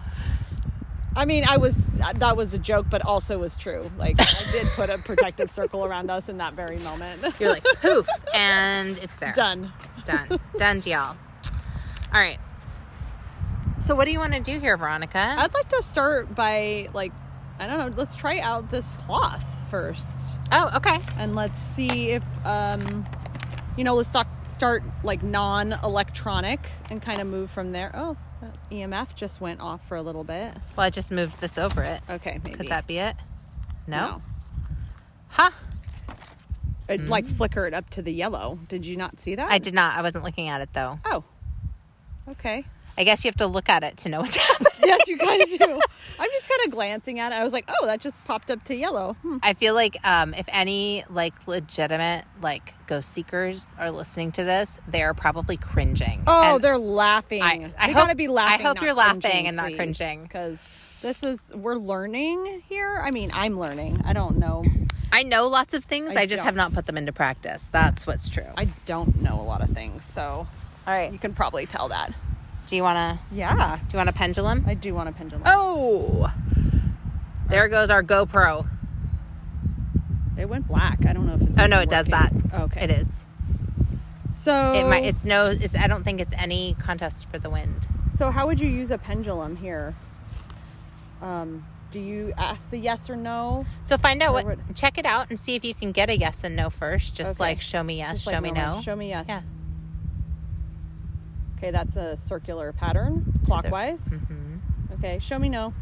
I 1.15 1.25
mean, 1.25 1.45
I 1.47 1.57
was 1.57 1.87
that 1.87 2.35
was 2.35 2.53
a 2.53 2.57
joke, 2.57 2.87
but 2.89 3.03
also 3.05 3.39
was 3.39 3.55
true. 3.57 3.89
Like 3.97 4.15
I 4.19 4.51
did 4.51 4.67
put 4.67 4.89
a 4.89 4.97
protective 4.97 5.49
circle 5.49 5.85
around 5.85 6.11
us 6.11 6.29
in 6.29 6.37
that 6.37 6.53
very 6.53 6.77
moment. 6.77 7.21
You're 7.39 7.51
like 7.51 7.63
poof, 7.81 8.07
and 8.33 8.97
it's 8.97 9.17
there. 9.17 9.33
Done. 9.33 9.71
Done. 10.05 10.39
Done, 10.57 10.81
y'all. 10.85 11.15
All 12.13 12.19
right. 12.19 12.39
So, 13.89 13.95
what 13.95 14.05
do 14.05 14.11
you 14.11 14.19
want 14.19 14.33
to 14.33 14.39
do 14.39 14.59
here, 14.59 14.77
Veronica? 14.77 15.17
I'd 15.17 15.51
like 15.51 15.69
to 15.69 15.81
start 15.81 16.35
by 16.35 16.89
like, 16.93 17.11
I 17.57 17.65
don't 17.65 17.79
know. 17.79 17.97
Let's 17.97 18.13
try 18.13 18.37
out 18.37 18.69
this 18.69 18.95
cloth 18.97 19.43
first. 19.71 20.27
oh, 20.51 20.69
okay. 20.75 20.99
and 21.17 21.33
let's 21.33 21.59
see 21.59 22.11
if 22.11 22.23
um 22.45 23.03
you 23.75 23.83
know 23.83 23.95
let's 23.95 24.11
talk, 24.11 24.27
start 24.43 24.83
like 25.03 25.23
non-electronic 25.23 26.59
and 26.91 27.01
kind 27.01 27.19
of 27.19 27.25
move 27.25 27.49
from 27.49 27.71
there 27.71 27.89
oh 27.95 28.15
that 28.41 28.55
emf 28.71 29.15
just 29.15 29.41
went 29.41 29.59
off 29.59 29.87
for 29.87 29.97
a 29.97 30.03
little 30.03 30.23
bit 30.23 30.53
Well, 30.77 30.85
I 30.85 30.91
just 30.91 31.09
moved 31.09 31.41
this 31.41 31.57
over 31.57 31.81
it. 31.81 32.01
okay 32.07 32.39
maybe 32.43 32.57
Could 32.57 32.67
that 32.69 32.85
be 32.85 32.99
it? 32.99 33.15
No. 33.87 33.97
no 33.97 34.21
Huh? 35.29 35.49
it 36.87 37.07
like 37.07 37.27
flickered 37.27 37.73
up 37.73 37.89
to 37.91 38.03
the 38.03 38.13
yellow 38.13 38.59
did 38.67 38.85
you 38.85 38.95
not 38.95 39.19
see 39.19 39.33
that 39.33 39.49
I 39.51 39.57
did 39.57 39.73
not. 39.73 39.97
I 39.97 40.03
wasn't 40.03 40.23
looking 40.25 40.47
at 40.47 40.61
it 40.61 40.69
though. 40.73 40.99
oh 41.05 41.23
okay 42.29 42.65
I 42.99 43.03
guess 43.05 43.23
you 43.23 43.29
have 43.29 43.37
to 43.37 43.47
look 43.47 43.69
at 43.69 43.83
it 43.83 43.97
to 43.99 44.09
know 44.09 44.19
what's 44.21 44.35
happening. 44.47 44.71
yes 44.83 45.07
you 45.07 45.17
kind 45.17 45.41
of 45.41 45.49
do 45.49 45.79
i'm 46.19 46.29
just 46.31 46.49
kind 46.49 46.61
of 46.65 46.71
glancing 46.71 47.19
at 47.19 47.31
it 47.31 47.35
i 47.35 47.43
was 47.43 47.53
like 47.53 47.63
oh 47.79 47.85
that 47.85 47.99
just 48.01 48.23
popped 48.25 48.51
up 48.51 48.63
to 48.65 48.75
yellow 48.75 49.15
Hmm. 49.21 49.37
I 49.41 49.53
feel 49.53 49.73
like 49.73 49.97
um, 50.05 50.33
if 50.33 50.47
any 50.49 51.03
like 51.09 51.47
legitimate 51.47 52.25
like 52.41 52.73
ghost 52.87 53.11
seekers 53.13 53.69
are 53.79 53.89
listening 53.91 54.31
to 54.33 54.43
this, 54.43 54.79
they 54.87 55.01
are 55.03 55.13
probably 55.13 55.55
cringing. 55.57 56.23
oh 56.27 56.55
And 56.55 56.63
they're 56.63 56.77
laughing 56.77 57.41
I- 57.41 57.71
I 57.77 57.87
hope- 57.87 57.95
gotta 57.95 58.15
be 58.15 58.27
laughing 58.27 58.65
I 58.65 58.67
hope 58.69 58.81
you're 58.81 58.93
laughing 58.93 59.47
and 59.47 59.55
not 59.55 59.73
cringing. 59.75 60.23
because 60.23 60.59
this 61.01 61.23
is 61.23 61.39
we're 61.55 61.75
learning 61.77 62.63
here 62.67 63.01
i 63.05 63.11
mean 63.11 63.31
i'm 63.33 63.57
learning 63.59 64.01
i 64.05 64.11
don't 64.13 64.37
know 64.37 64.63
I 65.11 65.23
know 65.23 65.47
lots 65.47 65.73
of 65.73 65.85
things. 65.85 66.11
I 66.11 66.21
I, 66.21 66.25
just 66.27 66.37
don't. 66.37 66.45
have 66.45 66.55
not 66.55 66.71
put 66.71 66.85
them 66.85 66.95
into 66.95 67.11
practice. 67.11 67.67
That's 67.71 68.05
what's 68.05 68.29
true. 68.29 68.45
I 68.55 68.65
don't 68.85 69.23
know 69.23 69.41
a 69.41 69.41
lot 69.41 69.63
of 69.63 69.71
things, 69.71 70.05
so 70.05 70.21
All 70.21 70.93
right. 70.93 71.11
you 71.11 71.17
can 71.17 71.33
probably 71.33 71.65
tell 71.65 71.87
that. 71.87 72.13
Do 72.69 72.75
you 72.75 72.83
want 72.83 72.97
to? 72.97 73.35
Yeah, 73.35 73.77
Do 73.77 73.93
you 73.93 73.97
want 73.97 74.09
a 74.09 74.13
pendulum? 74.13 74.63
I 74.67 74.75
do 74.75 74.93
want 74.93 75.09
a 75.09 75.11
pendulum. 75.11 75.41
Oh, 75.45 76.31
there 77.47 77.67
goes 77.67 77.89
our 77.89 78.03
GoPro. 78.03 78.67
It 80.37 80.47
went 80.47 80.67
black. 80.67 81.03
I 81.05 81.13
don't 81.13 81.25
know 81.25 81.33
if 81.33 81.41
it's. 81.41 81.59
Oh 81.59 81.65
no, 81.65 81.79
it 81.79 81.89
does 81.89 82.05
that. 82.07 82.31
working. 82.31 82.51
Okay, 82.53 82.83
It 82.83 82.91
is. 82.91 83.15
So 84.29 84.73
It 84.73 84.85
might. 84.87 85.03
It's 85.03 85.25
no. 85.25 85.47
It's. 85.47 85.75
I 85.75 85.87
don't 85.87 86.03
think 86.03 86.21
it's 86.21 86.33
any 86.37 86.75
contest 86.79 87.29
for 87.31 87.39
the 87.39 87.49
wind. 87.49 87.87
so 88.13 88.29
how 88.29 88.45
would 88.45 88.59
you 88.59 88.69
use 88.69 88.91
a 88.91 88.97
pendulum 88.99 89.55
here? 89.55 89.95
Um, 91.23 91.65
do 91.91 91.99
you 91.99 92.33
ask 92.37 92.69
the 92.69 92.77
yes 92.77 93.09
or 93.09 93.15
no? 93.15 93.65
So 93.81 93.97
find 93.97 94.21
out 94.21 94.33
what. 94.33 94.45
what- 94.45 94.75
Check 94.75 94.99
it 94.99 95.05
out 95.07 95.29
and 95.31 95.39
see 95.39 95.55
if 95.55 95.65
you 95.65 95.73
can 95.73 95.91
get 95.91 96.09
a 96.11 96.17
yes 96.17 96.43
and 96.43 96.55
no 96.55 96.69
first. 96.69 97.15
Just 97.15 97.31
Okay. 97.31 97.43
like 97.49 97.61
show 97.61 97.81
me 97.81 97.97
yes, 97.97 98.21
show 98.21 98.39
me 98.39 98.51
normal. 98.51 98.75
no. 98.77 98.81
Show 98.83 98.95
me 98.95 99.09
yes. 99.09 99.25
Yeah. 99.27 99.41
Okay, 101.59 101.71
that's 101.71 101.97
a 101.97 102.15
circular 102.15 102.71
pattern, 102.71 103.33
clockwise. 103.45 104.05
Mm-hmm. 104.07 104.93
Okay, 104.93 105.19
show 105.19 105.37
me 105.37 105.49
no. 105.49 105.73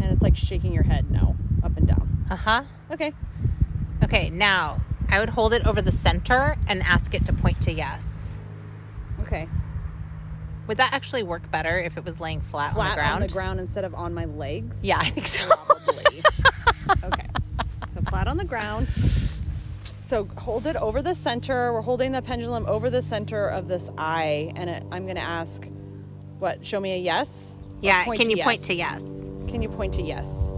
And 0.00 0.04
it's 0.04 0.22
like 0.22 0.36
shaking 0.36 0.72
your 0.72 0.84
head 0.84 1.10
no, 1.10 1.34
up 1.64 1.76
and 1.76 1.84
down. 1.84 2.24
Uh 2.30 2.36
huh. 2.36 2.62
Okay. 2.92 3.12
Okay. 4.04 4.30
Now 4.30 4.82
I 5.08 5.18
would 5.18 5.30
hold 5.30 5.52
it 5.52 5.66
over 5.66 5.82
the 5.82 5.90
center 5.90 6.56
and 6.68 6.80
ask 6.84 7.12
it 7.12 7.26
to 7.26 7.32
point 7.32 7.60
to 7.62 7.72
yes. 7.72 8.36
Okay. 9.22 9.48
Would 10.68 10.76
that 10.76 10.92
actually 10.92 11.24
work 11.24 11.50
better 11.50 11.76
if 11.76 11.96
it 11.96 12.04
was 12.04 12.20
laying 12.20 12.40
flat, 12.40 12.74
Flat 12.74 12.90
on 12.90 12.94
the 12.94 13.00
ground? 13.00 13.14
on 13.14 13.20
the 13.22 13.32
ground 13.32 13.60
instead 13.60 13.84
of 13.84 13.96
on 13.96 14.14
my 14.14 14.26
legs. 14.26 14.78
Yeah, 14.80 14.98
I 15.00 15.06
think 15.10 15.26
so. 15.26 15.44
Probably. 15.48 16.22
okay. 17.02 17.26
So 17.94 18.02
flat 18.10 18.28
on 18.28 18.36
the 18.36 18.44
ground. 18.44 18.86
So 20.06 20.24
hold 20.38 20.66
it 20.66 20.76
over 20.76 21.02
the 21.02 21.14
center. 21.14 21.72
We're 21.72 21.80
holding 21.80 22.12
the 22.12 22.22
pendulum 22.22 22.64
over 22.66 22.90
the 22.90 23.02
center 23.02 23.48
of 23.48 23.66
this 23.66 23.90
eye, 23.98 24.52
and 24.54 24.70
it, 24.70 24.84
I'm 24.92 25.02
going 25.04 25.16
to 25.16 25.20
ask, 25.22 25.68
what? 26.38 26.64
Show 26.64 26.78
me 26.78 26.92
a 26.94 26.98
yes. 26.98 27.56
Yeah. 27.82 28.04
Can 28.04 28.30
you 28.30 28.36
point 28.42 28.62
to 28.64 28.74
yes? 28.74 29.28
Can 29.48 29.62
you 29.62 29.68
point 29.68 29.94
to 29.94 30.02
yes? 30.02 30.52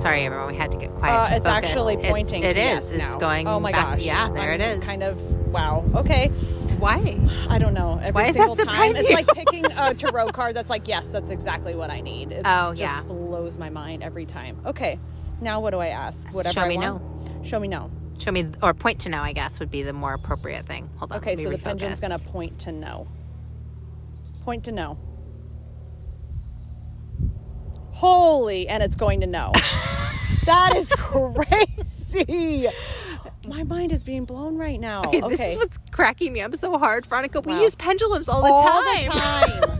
Sorry, 0.00 0.24
everyone. 0.24 0.48
We 0.48 0.56
had 0.56 0.72
to 0.72 0.78
get 0.78 0.90
quiet. 0.94 1.14
Uh, 1.14 1.26
to 1.28 1.36
it's 1.36 1.46
focus. 1.46 1.64
actually 1.70 1.94
It's- 1.94 2.10
pointing. 2.10 2.42
It 2.42 2.54
to 2.54 2.60
is. 2.60 2.92
yes. 2.92 3.06
It's 3.06 3.16
going. 3.16 3.46
Oh 3.46 3.60
my 3.60 3.70
back- 3.70 3.98
gosh! 3.98 4.02
Yeah, 4.02 4.30
there 4.30 4.52
I'm 4.54 4.60
it 4.60 4.78
is. 4.78 4.84
Kind 4.84 5.02
of. 5.02 5.20
Wow. 5.52 5.84
Okay. 5.94 6.28
Why? 6.78 7.18
I 7.50 7.58
don't 7.58 7.74
know. 7.74 7.98
Every 8.02 8.12
Why 8.12 8.26
does 8.28 8.36
that 8.36 8.48
single 8.48 8.64
time, 8.64 8.92
it's 8.94 9.10
like 9.12 9.26
picking 9.34 9.66
a 9.66 9.92
tarot 9.92 10.28
card 10.28 10.56
that's 10.56 10.70
like, 10.70 10.88
yes, 10.88 11.08
that's 11.08 11.28
exactly 11.30 11.74
what 11.74 11.90
I 11.90 12.00
need. 12.00 12.32
It 12.32 12.42
Oh, 12.46 12.70
just 12.70 12.80
yeah. 12.80 13.02
Blows 13.40 13.56
my 13.56 13.70
mind 13.70 14.02
every 14.02 14.26
time. 14.26 14.60
Okay, 14.66 14.98
now 15.40 15.60
what 15.60 15.70
do 15.70 15.78
I 15.78 15.88
ask? 15.88 16.28
Whatever 16.34 16.52
Show 16.52 16.60
I 16.60 16.68
me 16.68 16.76
want? 16.76 17.46
Show 17.46 17.58
me 17.58 17.68
no. 17.68 17.90
Show 18.18 18.32
me 18.32 18.46
or 18.62 18.74
point 18.74 19.00
to 19.00 19.08
no. 19.08 19.18
I 19.22 19.32
guess 19.32 19.58
would 19.60 19.70
be 19.70 19.82
the 19.82 19.94
more 19.94 20.12
appropriate 20.12 20.66
thing. 20.66 20.90
Hold 20.98 21.12
on. 21.12 21.18
Okay, 21.18 21.36
so 21.36 21.48
the 21.48 21.56
refocus. 21.56 21.62
pendulum's 21.62 22.00
gonna 22.00 22.18
point 22.18 22.58
to 22.60 22.72
no. 22.72 23.08
Point 24.44 24.64
to 24.64 24.72
no. 24.72 24.98
Holy, 27.92 28.68
and 28.68 28.82
it's 28.82 28.96
going 28.96 29.20
to 29.20 29.26
no. 29.26 29.52
that 30.44 30.74
is 30.76 30.92
crazy. 30.96 32.68
My 33.46 33.62
mind 33.64 33.92
is 33.92 34.04
being 34.04 34.24
blown 34.26 34.56
right 34.56 34.80
now. 34.80 35.04
Okay, 35.04 35.22
Okay, 35.22 35.28
this 35.36 35.40
is 35.40 35.56
what's 35.58 35.78
cracking 35.90 36.32
me 36.32 36.40
up 36.40 36.54
so 36.56 36.78
hard, 36.78 37.06
Veronica. 37.06 37.40
We 37.40 37.52
Wow. 37.52 37.60
use 37.62 37.74
pendulums 37.74 38.28
all 38.28 38.42
the 38.42 38.48
all 38.52 38.82
time. 38.82 39.04
the 39.04 39.18
time. 39.18 39.79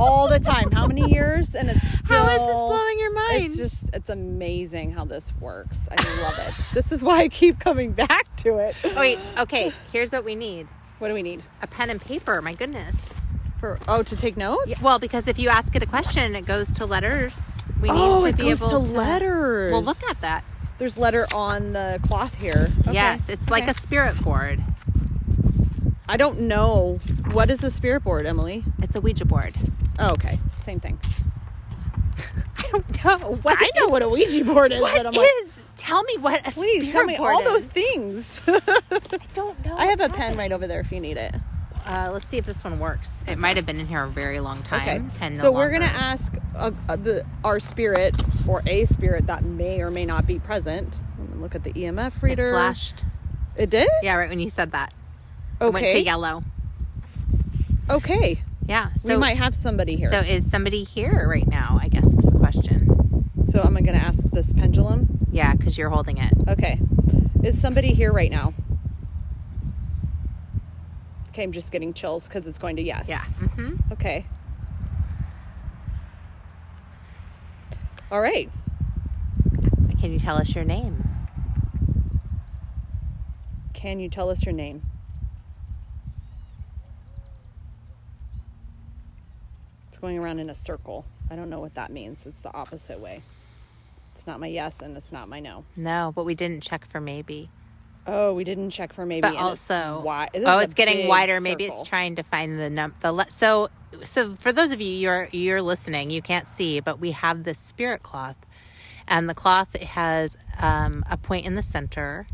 all 0.00 0.28
the 0.28 0.40
time. 0.40 0.70
How 0.70 0.86
many 0.86 1.12
years? 1.12 1.54
And 1.54 1.70
it's 1.70 1.98
still, 1.98 2.16
How 2.16 2.30
is 2.30 2.38
this 2.38 2.58
blowing 2.58 2.98
your 2.98 3.12
mind? 3.12 3.44
It's 3.44 3.56
just 3.56 3.90
it's 3.92 4.10
amazing 4.10 4.92
how 4.92 5.04
this 5.04 5.32
works. 5.40 5.88
I 5.90 6.22
love 6.22 6.38
it. 6.38 6.74
This 6.74 6.90
is 6.90 7.04
why 7.04 7.20
I 7.20 7.28
keep 7.28 7.58
coming 7.58 7.92
back 7.92 8.34
to 8.38 8.58
it. 8.58 8.76
Oh, 8.84 8.94
wait. 8.96 9.18
Okay. 9.38 9.72
Here's 9.92 10.12
what 10.12 10.24
we 10.24 10.34
need: 10.34 10.66
What 10.98 11.08
do 11.08 11.14
we 11.14 11.22
need? 11.22 11.42
a 11.62 11.66
pen 11.66 11.90
and 11.90 12.00
paper. 12.00 12.40
My 12.40 12.54
goodness. 12.54 13.12
For 13.58 13.78
oh 13.88 14.02
to 14.02 14.16
take 14.16 14.38
notes? 14.38 14.82
Well, 14.82 14.98
because 14.98 15.28
if 15.28 15.38
you 15.38 15.50
ask 15.50 15.76
it 15.76 15.82
a 15.82 15.86
question 15.86 16.34
it 16.34 16.46
goes 16.46 16.72
to 16.72 16.86
letters, 16.86 17.62
we 17.82 17.90
need 17.90 17.98
oh, 17.98 18.22
to 18.22 18.28
it 18.28 18.36
be 18.36 18.44
goes 18.44 18.62
able 18.62 18.70
to 18.70 18.78
letters. 18.78 19.72
Well, 19.72 19.82
look 19.82 20.02
at 20.08 20.16
that. 20.22 20.44
There's 20.78 20.96
letter 20.96 21.26
on 21.34 21.74
the 21.74 22.00
cloth 22.02 22.34
here. 22.36 22.68
Okay. 22.80 22.94
Yes, 22.94 23.28
it's 23.28 23.46
like 23.50 23.68
a 23.68 23.74
spirit 23.74 24.18
board. 24.22 24.64
I 26.08 26.16
don't 26.16 26.40
know 26.40 27.00
what 27.32 27.50
is 27.50 27.62
a 27.62 27.70
spirit 27.70 28.02
board, 28.02 28.24
Emily. 28.24 28.64
It's 28.78 28.96
a 28.96 29.00
Ouija 29.02 29.26
board. 29.26 29.54
Oh, 30.00 30.12
okay, 30.12 30.38
same 30.62 30.80
thing. 30.80 30.98
I 32.58 32.62
don't 32.72 33.04
know. 33.04 33.36
What 33.42 33.56
I 33.58 33.68
know 33.76 33.88
what 33.88 34.02
a 34.02 34.08
Ouija 34.08 34.44
board 34.44 34.72
is, 34.72 34.80
What 34.80 34.96
but 34.96 35.06
I'm 35.06 35.12
like, 35.12 35.28
is? 35.42 35.58
Tell 35.76 36.02
me 36.04 36.16
what 36.18 36.46
a 36.46 36.50
please 36.50 36.92
tell 36.92 37.04
me 37.04 37.16
all 37.16 37.40
is. 37.40 37.44
those 37.44 37.64
things. 37.66 38.42
I 38.48 38.60
don't 39.34 39.64
know. 39.64 39.76
I 39.76 39.86
have 39.86 40.00
a 40.00 40.04
what's 40.04 40.16
pen 40.16 40.36
right 40.36 40.52
over 40.52 40.66
there 40.66 40.80
if 40.80 40.92
you 40.92 41.00
need 41.00 41.16
it. 41.16 41.34
Uh, 41.86 42.10
let's 42.12 42.26
see 42.28 42.36
if 42.36 42.44
this 42.46 42.62
one 42.62 42.78
works. 42.78 43.24
It 43.26 43.38
might 43.38 43.56
have 43.56 43.64
been 43.66 43.80
in 43.80 43.86
here 43.86 44.04
a 44.04 44.08
very 44.08 44.38
long 44.40 44.62
time. 44.62 45.10
Okay. 45.16 45.34
So 45.36 45.50
we're 45.50 45.70
gonna 45.70 45.86
ask 45.86 46.32
uh, 46.54 46.70
uh, 46.88 46.96
the 46.96 47.24
our 47.42 47.58
spirit 47.58 48.14
or 48.46 48.62
a 48.66 48.84
spirit 48.84 49.26
that 49.26 49.42
may 49.42 49.80
or 49.80 49.90
may 49.90 50.04
not 50.04 50.26
be 50.26 50.38
present. 50.38 50.98
Let 51.18 51.30
me 51.30 51.36
look 51.42 51.54
at 51.54 51.64
the 51.64 51.72
EMF 51.72 52.16
It 52.18 52.22
reader. 52.22 52.50
flashed. 52.52 53.04
It 53.56 53.70
did. 53.70 53.88
Yeah, 54.02 54.16
right 54.16 54.28
when 54.28 54.38
you 54.40 54.50
said 54.50 54.72
that. 54.72 54.92
It 55.60 55.64
Okay. 55.64 55.72
went 55.72 55.88
to 55.88 56.00
yellow. 56.00 56.42
Okay. 57.88 58.42
Yeah. 58.70 58.94
So 58.94 59.08
we 59.14 59.16
might 59.16 59.36
have 59.36 59.52
somebody 59.52 59.96
here. 59.96 60.10
So 60.12 60.20
is 60.20 60.48
somebody 60.48 60.84
here 60.84 61.28
right 61.28 61.46
now? 61.48 61.80
I 61.82 61.88
guess 61.88 62.06
is 62.06 62.24
the 62.24 62.38
question. 62.38 63.28
so 63.48 63.60
am 63.62 63.76
I'm 63.76 63.82
gonna 63.82 63.98
ask 63.98 64.22
this 64.30 64.52
pendulum. 64.52 65.18
Yeah, 65.32 65.54
because 65.56 65.76
you're 65.76 65.90
holding 65.90 66.18
it. 66.18 66.32
Okay. 66.46 66.80
Is 67.42 67.60
somebody 67.60 67.88
here 67.88 68.12
right 68.12 68.30
now? 68.30 68.54
Okay, 71.30 71.42
I'm 71.42 71.50
just 71.50 71.72
getting 71.72 71.92
chills 71.94 72.28
because 72.28 72.46
it's 72.46 72.60
going 72.60 72.76
to 72.76 72.82
yes. 72.82 73.08
Yeah. 73.08 73.22
hmm 73.24 73.74
Okay. 73.90 74.24
All 78.12 78.20
right. 78.20 78.48
Can 80.00 80.12
you 80.12 80.20
tell 80.20 80.36
us 80.36 80.54
your 80.54 80.64
name? 80.64 81.08
Can 83.72 83.98
you 83.98 84.08
tell 84.08 84.30
us 84.30 84.44
your 84.44 84.54
name? 84.54 84.82
Going 90.00 90.18
around 90.18 90.38
in 90.40 90.50
a 90.50 90.54
circle. 90.54 91.04
I 91.30 91.36
don't 91.36 91.50
know 91.50 91.60
what 91.60 91.74
that 91.74 91.90
means. 91.90 92.26
It's 92.26 92.40
the 92.42 92.52
opposite 92.54 92.98
way. 93.00 93.22
It's 94.14 94.26
not 94.26 94.40
my 94.40 94.48
yes 94.48 94.80
and 94.82 94.96
it's 94.96 95.12
not 95.12 95.28
my 95.28 95.40
no. 95.40 95.64
No, 95.76 96.12
but 96.14 96.24
we 96.24 96.34
didn't 96.34 96.62
check 96.62 96.84
for 96.84 97.00
maybe. 97.00 97.48
Oh, 98.06 98.32
we 98.34 98.44
didn't 98.44 98.70
check 98.70 98.92
for 98.92 99.06
maybe. 99.06 99.20
But 99.22 99.28
and 99.28 99.36
it's 99.36 99.70
also, 99.70 99.98
wi- 99.98 100.30
oh, 100.46 100.58
it's 100.58 100.74
getting 100.74 101.06
wider. 101.06 101.40
Maybe 101.40 101.66
it's 101.66 101.82
trying 101.82 102.16
to 102.16 102.22
find 102.22 102.58
the 102.58 102.70
num 102.70 102.94
the 103.00 103.12
le- 103.12 103.30
so 103.30 103.68
so 104.02 104.34
for 104.36 104.52
those 104.52 104.72
of 104.72 104.80
you 104.80 104.90
you're 104.90 105.28
you're 105.32 105.62
listening, 105.62 106.10
you 106.10 106.22
can't 106.22 106.48
see, 106.48 106.80
but 106.80 106.98
we 106.98 107.12
have 107.12 107.44
this 107.44 107.58
spirit 107.58 108.02
cloth, 108.02 108.36
and 109.06 109.28
the 109.28 109.34
cloth 109.34 109.76
has 109.80 110.36
um, 110.58 111.04
a 111.10 111.16
point 111.16 111.44
in 111.46 111.54
the 111.54 111.62
center, 111.62 112.26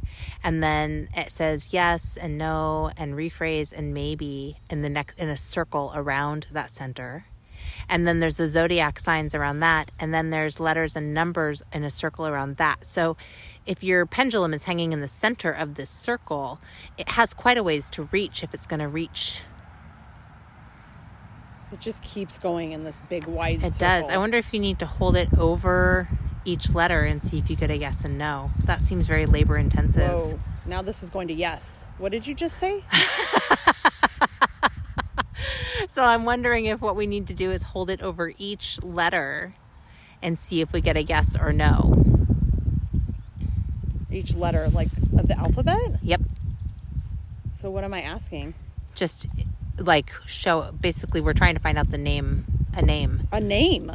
and 0.42 0.62
then 0.62 1.08
it 1.16 1.30
says 1.32 1.74
yes 1.74 2.16
and 2.16 2.38
no 2.38 2.90
and 2.96 3.14
rephrase 3.14 3.72
and 3.72 3.92
maybe 3.92 4.58
in 4.70 4.82
the 4.82 4.88
next 4.88 5.18
in 5.18 5.28
a 5.28 5.36
circle 5.36 5.92
around 5.94 6.46
that 6.52 6.70
center. 6.70 7.24
And 7.88 8.06
then 8.06 8.20
there's 8.20 8.36
the 8.36 8.48
zodiac 8.48 8.98
signs 8.98 9.34
around 9.34 9.60
that. 9.60 9.90
And 9.98 10.12
then 10.12 10.30
there's 10.30 10.60
letters 10.60 10.96
and 10.96 11.14
numbers 11.14 11.62
in 11.72 11.84
a 11.84 11.90
circle 11.90 12.26
around 12.26 12.56
that. 12.56 12.86
So 12.86 13.16
if 13.64 13.82
your 13.82 14.06
pendulum 14.06 14.54
is 14.54 14.64
hanging 14.64 14.92
in 14.92 15.00
the 15.00 15.08
center 15.08 15.50
of 15.50 15.74
this 15.74 15.90
circle, 15.90 16.60
it 16.96 17.10
has 17.10 17.34
quite 17.34 17.58
a 17.58 17.62
ways 17.62 17.90
to 17.90 18.04
reach 18.12 18.42
if 18.42 18.54
it's 18.54 18.66
going 18.66 18.80
to 18.80 18.88
reach. 18.88 19.42
It 21.72 21.80
just 21.80 22.02
keeps 22.02 22.38
going 22.38 22.72
in 22.72 22.84
this 22.84 23.00
big 23.08 23.26
wide. 23.26 23.62
It 23.62 23.74
does. 23.78 24.08
I 24.08 24.16
wonder 24.18 24.38
if 24.38 24.54
you 24.54 24.60
need 24.60 24.78
to 24.78 24.86
hold 24.86 25.16
it 25.16 25.28
over 25.36 26.08
each 26.44 26.72
letter 26.74 27.02
and 27.02 27.22
see 27.22 27.38
if 27.38 27.50
you 27.50 27.56
get 27.56 27.70
a 27.70 27.76
yes 27.76 28.04
and 28.04 28.16
no. 28.16 28.52
That 28.64 28.82
seems 28.82 29.08
very 29.08 29.26
labor 29.26 29.58
intensive. 29.58 30.08
Whoa! 30.08 30.38
Now 30.64 30.82
this 30.82 31.02
is 31.02 31.10
going 31.10 31.28
to 31.28 31.34
yes. 31.34 31.88
What 31.98 32.12
did 32.12 32.26
you 32.26 32.34
just 32.34 32.58
say? 32.58 32.84
So 35.88 36.02
I'm 36.02 36.24
wondering 36.24 36.66
if 36.66 36.80
what 36.80 36.96
we 36.96 37.06
need 37.06 37.26
to 37.28 37.34
do 37.34 37.50
is 37.50 37.62
hold 37.62 37.90
it 37.90 38.02
over 38.02 38.32
each 38.38 38.82
letter 38.82 39.54
and 40.22 40.38
see 40.38 40.60
if 40.60 40.72
we 40.72 40.80
get 40.80 40.96
a 40.96 41.02
yes 41.02 41.36
or 41.36 41.52
no. 41.52 42.04
Each 44.10 44.34
letter, 44.34 44.68
like 44.68 44.88
of 45.18 45.28
the 45.28 45.38
alphabet. 45.38 45.98
Yep. 46.02 46.22
So 47.60 47.70
what 47.70 47.84
am 47.84 47.94
I 47.94 48.02
asking? 48.02 48.54
Just 48.94 49.26
like 49.78 50.12
show 50.26 50.72
basically 50.72 51.20
we're 51.20 51.34
trying 51.34 51.54
to 51.54 51.60
find 51.60 51.78
out 51.78 51.90
the 51.90 51.98
name 51.98 52.44
a 52.74 52.82
name. 52.82 53.28
A 53.32 53.40
name. 53.40 53.92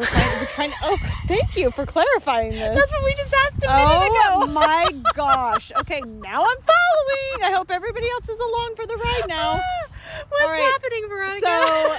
We're 0.00 0.06
trying. 0.06 0.40
we're 0.40 0.46
trying. 0.46 0.70
to, 0.70 0.76
Oh, 0.82 0.96
thank 1.26 1.56
you 1.56 1.70
for 1.70 1.84
clarifying 1.84 2.52
this. 2.52 2.74
That's 2.78 2.90
what 2.90 3.04
we 3.04 3.12
just 3.14 3.34
asked 3.46 3.64
a 3.64 3.68
minute 3.68 4.06
ago. 4.06 4.28
Oh 4.32 4.46
my 4.52 4.86
gosh. 5.14 5.72
Okay, 5.80 6.00
now 6.00 6.42
I'm 6.42 6.56
following. 6.62 7.44
I 7.44 7.52
hope 7.54 7.70
everybody 7.70 8.08
else 8.10 8.28
is 8.28 8.40
along 8.40 8.74
for 8.76 8.86
the 8.86 8.96
ride 8.96 9.22
now. 9.28 9.60
What's 10.28 10.42
All 10.42 10.48
right. 10.48 10.72
happening, 10.72 11.06
Veronica? 11.08 11.98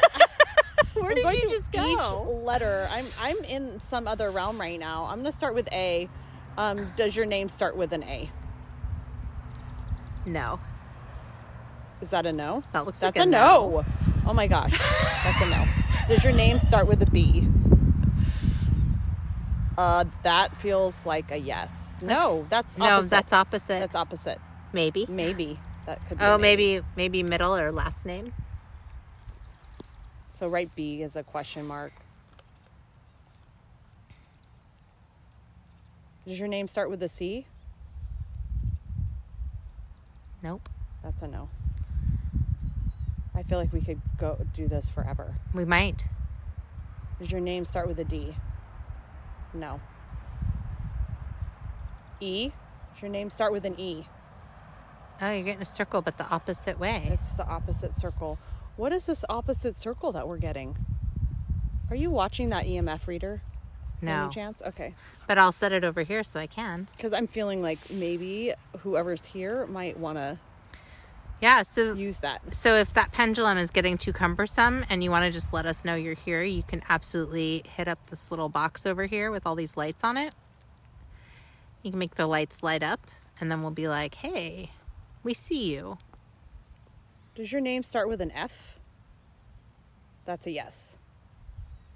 So 0.85 1.01
where 1.01 1.13
did 1.13 1.43
you 1.43 1.47
just 1.49 1.71
go? 1.71 1.85
Each 1.87 2.43
letter. 2.43 2.87
I'm 2.91 3.05
I'm 3.21 3.37
in 3.43 3.79
some 3.81 4.07
other 4.07 4.31
realm 4.31 4.59
right 4.59 4.79
now. 4.79 5.05
I'm 5.05 5.19
gonna 5.19 5.31
start 5.31 5.53
with 5.53 5.67
A. 5.71 6.09
Um, 6.57 6.91
does 6.95 7.15
your 7.15 7.25
name 7.27 7.49
start 7.49 7.77
with 7.77 7.93
an 7.93 8.03
A? 8.03 8.29
No. 10.25 10.59
Is 12.01 12.09
that 12.09 12.25
a 12.25 12.33
no? 12.33 12.63
That 12.73 12.85
looks 12.85 12.99
That's 12.99 13.15
like 13.15 13.25
a, 13.25 13.27
a 13.27 13.31
no. 13.31 13.85
Oh 14.25 14.33
my 14.33 14.47
gosh, 14.47 14.77
that's 15.23 15.41
a 15.41 15.49
no. 15.49 15.65
Does 16.07 16.23
your 16.23 16.33
name 16.33 16.59
start 16.59 16.87
with 16.87 17.01
a 17.01 17.05
B? 17.05 17.47
Uh, 19.81 20.03
that 20.21 20.55
feels 20.55 21.07
like 21.07 21.31
a 21.31 21.37
yes. 21.37 22.03
No, 22.03 22.45
that's 22.49 22.77
No, 22.77 22.85
opposite. 22.85 23.09
that's 23.09 23.33
opposite. 23.33 23.79
that's 23.79 23.95
opposite. 23.95 24.39
maybe. 24.73 25.07
Maybe 25.09 25.57
that 25.87 25.97
could. 26.07 26.19
Be 26.19 26.23
Oh, 26.23 26.37
maybe 26.37 26.81
maybe 26.95 27.23
middle 27.23 27.55
or 27.55 27.71
last 27.71 28.05
name. 28.05 28.31
So 30.29 30.47
write 30.47 30.69
B 30.75 31.01
is 31.01 31.15
a 31.15 31.23
question 31.23 31.65
mark. 31.65 31.93
Does 36.27 36.37
your 36.37 36.47
name 36.47 36.67
start 36.67 36.91
with 36.91 37.01
a 37.01 37.09
C? 37.09 37.47
Nope. 40.43 40.69
That's 41.03 41.23
a 41.23 41.27
no. 41.27 41.49
I 43.33 43.41
feel 43.41 43.57
like 43.57 43.73
we 43.73 43.81
could 43.81 44.01
go 44.19 44.37
do 44.53 44.67
this 44.67 44.89
forever. 44.89 45.33
We 45.55 45.65
might. 45.65 46.05
Does 47.17 47.31
your 47.31 47.41
name 47.41 47.65
start 47.65 47.87
with 47.87 47.97
a 47.99 48.03
D? 48.05 48.35
No. 49.53 49.79
E? 52.19 52.51
Does 52.93 53.01
your 53.01 53.11
name 53.11 53.29
start 53.29 53.51
with 53.51 53.65
an 53.65 53.79
E? 53.79 54.05
Oh, 55.21 55.31
you're 55.31 55.43
getting 55.43 55.61
a 55.61 55.65
circle, 55.65 56.01
but 56.01 56.17
the 56.17 56.27
opposite 56.29 56.79
way. 56.79 57.09
It's 57.11 57.31
the 57.31 57.45
opposite 57.47 57.93
circle. 57.95 58.39
What 58.75 58.91
is 58.91 59.05
this 59.05 59.23
opposite 59.29 59.75
circle 59.75 60.11
that 60.13 60.27
we're 60.27 60.37
getting? 60.37 60.77
Are 61.89 61.95
you 61.95 62.09
watching 62.09 62.49
that 62.49 62.65
EMF 62.65 63.07
reader? 63.07 63.41
No, 64.01 64.23
Any 64.23 64.31
chance? 64.33 64.63
Okay. 64.65 64.95
but 65.27 65.37
I'll 65.37 65.51
set 65.51 65.71
it 65.71 65.83
over 65.83 66.01
here 66.01 66.23
so 66.23 66.39
I 66.39 66.47
can. 66.47 66.87
Because 66.95 67.13
I'm 67.13 67.27
feeling 67.27 67.61
like 67.61 67.77
maybe 67.91 68.51
whoever's 68.79 69.25
here 69.25 69.67
might 69.67 69.97
want 69.99 70.17
to 70.17 70.39
Yeah. 71.41 71.63
So 71.63 71.93
use 71.93 72.19
that. 72.19 72.55
So 72.55 72.75
if 72.75 72.93
that 72.93 73.11
pendulum 73.11 73.57
is 73.57 73.71
getting 73.71 73.97
too 73.97 74.13
cumbersome 74.13 74.85
and 74.89 75.03
you 75.03 75.09
want 75.09 75.25
to 75.25 75.31
just 75.31 75.51
let 75.51 75.65
us 75.65 75.83
know 75.83 75.95
you're 75.95 76.13
here, 76.13 76.43
you 76.43 76.61
can 76.63 76.83
absolutely 76.87 77.63
hit 77.75 77.87
up 77.87 78.09
this 78.09 78.29
little 78.29 78.47
box 78.47 78.85
over 78.85 79.07
here 79.07 79.31
with 79.31 79.45
all 79.47 79.55
these 79.55 79.75
lights 79.75 80.03
on 80.03 80.17
it. 80.17 80.35
You 81.81 81.91
can 81.91 81.99
make 81.99 82.15
the 82.15 82.27
lights 82.27 82.61
light 82.61 82.83
up 82.83 83.07
and 83.39 83.51
then 83.51 83.63
we'll 83.63 83.71
be 83.71 83.87
like, 83.87 84.15
"Hey, 84.15 84.69
we 85.23 85.33
see 85.33 85.73
you." 85.73 85.97
Does 87.33 87.51
your 87.51 87.61
name 87.61 87.81
start 87.81 88.07
with 88.07 88.21
an 88.21 88.31
F? 88.31 88.77
That's 90.25 90.45
a 90.45 90.51
yes. 90.51 90.99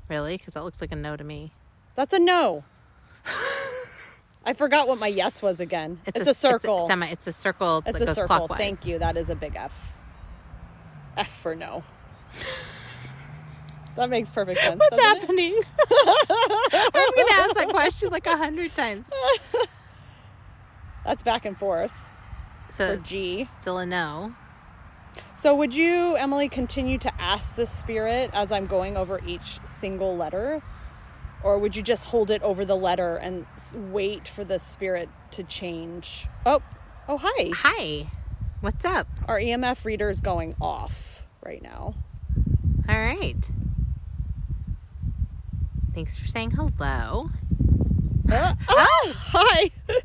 Really? 0.09 0.39
Cuz 0.39 0.55
that 0.55 0.63
looks 0.63 0.81
like 0.81 0.91
a 0.91 0.95
no 0.95 1.15
to 1.15 1.23
me. 1.23 1.51
That's 1.93 2.13
a 2.13 2.19
no. 2.19 2.63
I 4.45 4.53
forgot 4.53 4.87
what 4.87 4.99
my 4.99 5.07
yes 5.07 5.41
was 5.41 5.59
again. 5.59 5.99
It's, 6.05 6.27
a, 6.27 6.33
circle. 6.33 6.77
It's 6.77 6.85
a, 6.85 6.87
semi, 6.87 7.07
it's 7.07 7.27
a 7.27 7.33
circle 7.33 7.83
It's 7.85 7.97
that 7.97 8.03
a 8.03 8.05
goes 8.05 8.15
circle. 8.15 8.37
clockwise. 8.37 8.59
Thank 8.59 8.85
you. 8.85 8.99
That 8.99 9.17
is 9.17 9.29
a 9.29 9.35
big 9.35 9.55
F. 9.55 9.93
F 11.17 11.31
for 11.31 11.55
no. 11.55 11.83
that 13.95 14.09
makes 14.09 14.29
perfect 14.29 14.59
sense. 14.59 14.79
What's 14.79 14.99
happening? 14.99 15.53
I'm 15.79 17.11
going 17.15 17.27
to 17.27 17.33
ask 17.37 17.55
that 17.55 17.69
question 17.69 18.11
like 18.11 18.27
a 18.27 18.37
hundred 18.37 18.75
times. 18.75 19.09
That's 21.05 21.23
back 21.23 21.45
and 21.45 21.57
forth. 21.57 21.93
So 22.69 22.97
G. 22.97 23.45
still 23.45 23.79
a 23.79 23.85
no. 23.85 24.35
So, 25.37 25.55
would 25.55 25.73
you, 25.73 26.15
Emily, 26.15 26.49
continue 26.49 26.97
to 26.99 27.21
ask 27.21 27.55
the 27.55 27.65
spirit 27.65 28.31
as 28.33 28.51
I'm 28.51 28.67
going 28.67 28.97
over 28.97 29.21
each 29.25 29.59
single 29.65 30.15
letter? 30.15 30.61
Or 31.45 31.59
would 31.59 31.75
you 31.75 31.83
just 31.83 32.05
hold 32.05 32.31
it 32.31 32.41
over 32.41 32.65
the 32.65 32.75
letter 32.75 33.17
and 33.17 33.45
wait 33.75 34.27
for 34.27 34.43
the 34.43 34.57
spirit 34.57 35.09
to 35.29 35.43
change? 35.43 36.27
Oh, 36.43 36.63
oh, 37.07 37.19
hi. 37.21 37.51
Hi. 37.53 38.07
What's 38.61 38.83
up? 38.83 39.07
Our 39.27 39.39
EMF 39.39 39.85
reader 39.85 40.09
is 40.09 40.21
going 40.21 40.55
off 40.59 41.23
right 41.45 41.61
now. 41.61 41.93
All 42.89 42.97
right. 42.97 43.37
Thanks 45.93 46.17
for 46.17 46.25
saying 46.25 46.51
hello. 46.51 47.29
Uh, 48.31 48.55
oh, 48.69 49.13
hi. 49.15 49.69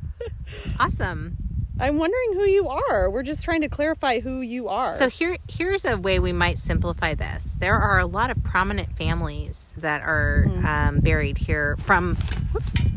Awesome. 0.81 1.37
I'm 1.81 1.97
wondering 1.99 2.35
who 2.35 2.45
you 2.45 2.69
are. 2.69 3.09
We're 3.11 3.23
just 3.23 3.43
trying 3.45 3.63
to 3.63 3.69
clarify 3.69 4.21
who 4.21 4.41
you 4.43 4.69
are. 4.69 4.97
So 4.99 5.09
here 5.09 5.39
here's 5.49 5.85
a 5.85 5.97
way 5.99 6.19
we 6.19 6.33
might 6.33 6.59
simplify 6.59 7.15
this. 7.15 7.57
There 7.59 7.75
are 7.79 7.99
a 7.99 8.07
lot 8.07 8.31
of 8.31 8.43
prominent 8.45 8.97
families 8.97 9.73
that 9.79 10.03
are 10.03 10.45
Hmm. 10.49 10.67
um, 10.67 11.01
buried 11.01 11.39
here 11.39 11.77
from 11.81 12.17
whoops 12.53 12.91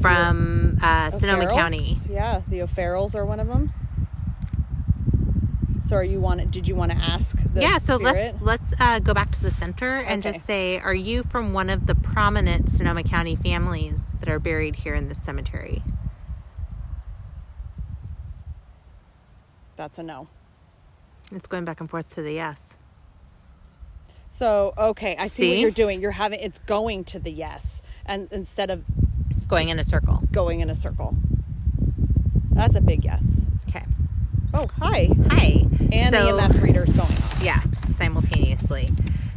from 0.00 0.78
uh, 0.82 1.10
Sonoma 1.10 1.46
County. 1.48 1.96
Yeah, 2.08 2.42
the 2.48 2.62
O'Farrells 2.62 3.14
are 3.14 3.24
one 3.26 3.40
of 3.40 3.48
them. 3.48 3.72
So, 5.86 5.96
are 5.96 6.04
you 6.04 6.20
want? 6.20 6.50
Did 6.50 6.66
you 6.68 6.74
want 6.76 6.92
to 6.92 6.98
ask? 6.98 7.36
The 7.52 7.60
yeah, 7.60 7.78
so 7.78 7.98
spirit? 7.98 8.36
let's 8.40 8.70
let's 8.70 8.74
uh, 8.80 8.98
go 9.00 9.12
back 9.12 9.30
to 9.32 9.42
the 9.42 9.50
center 9.50 9.96
and 9.98 10.24
Okay. 10.24 10.32
just 10.32 10.46
say, 10.46 10.78
are 10.78 10.94
you 10.94 11.22
from 11.24 11.52
one 11.52 11.68
of 11.68 11.86
the 11.86 11.94
prominent 11.94 12.70
Sonoma 12.70 13.02
County 13.02 13.34
families 13.36 14.14
that 14.20 14.28
are 14.28 14.38
buried 14.38 14.76
here 14.76 14.94
in 14.94 15.08
this 15.08 15.20
cemetery? 15.22 15.82
That's 19.76 19.98
a 19.98 20.02
no. 20.02 20.28
It's 21.30 21.46
going 21.46 21.64
back 21.64 21.80
and 21.80 21.88
forth 21.88 22.14
to 22.14 22.22
the 22.22 22.32
yes. 22.32 22.76
So, 24.30 24.72
okay, 24.78 25.16
I 25.18 25.26
see, 25.26 25.50
what 25.50 25.58
you're 25.58 25.70
doing. 25.70 26.00
You're 26.00 26.12
having 26.12 26.40
it's 26.40 26.58
going 26.60 27.04
to 27.04 27.18
the 27.18 27.30
yes, 27.30 27.82
and 28.06 28.28
instead 28.32 28.70
of 28.70 28.84
Going 29.48 29.68
in 29.68 29.78
a 29.78 29.84
circle. 29.84 30.22
going 30.32 30.60
in 30.60 30.70
a 30.70 30.74
circle. 30.74 31.14
That's 32.50 32.74
a 32.74 32.80
big 32.80 33.04
yes. 33.04 33.46
Okay. 33.68 33.84
Oh, 34.54 34.68
hi. 34.78 35.10
Hi. 35.30 35.66
And 35.92 36.14
so, 36.14 36.36
the 36.36 36.42
EMF 36.42 36.62
reader's 36.62 36.88
going 36.90 37.00
off. 37.00 37.40
Yes, 37.42 37.74
simultaneously. 37.96 38.90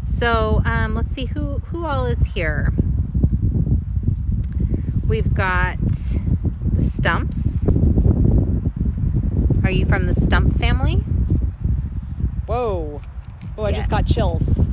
So 0.07 0.61
um, 0.65 0.95
let's 0.95 1.09
see 1.11 1.25
who 1.25 1.59
who 1.59 1.85
all 1.85 2.05
is 2.05 2.33
here. 2.33 2.71
We've 5.05 5.33
got 5.33 5.77
the 5.79 6.83
Stumps. 6.83 7.65
Are 9.65 9.71
you 9.71 9.85
from 9.87 10.05
the 10.05 10.13
Stump 10.13 10.59
family? 10.59 10.97
Whoa. 12.45 13.01
Oh, 13.57 13.63
I 13.63 13.69
Yeah. 13.69 13.77
just 13.77 13.89
got 13.89 14.05
chills. 14.05 14.67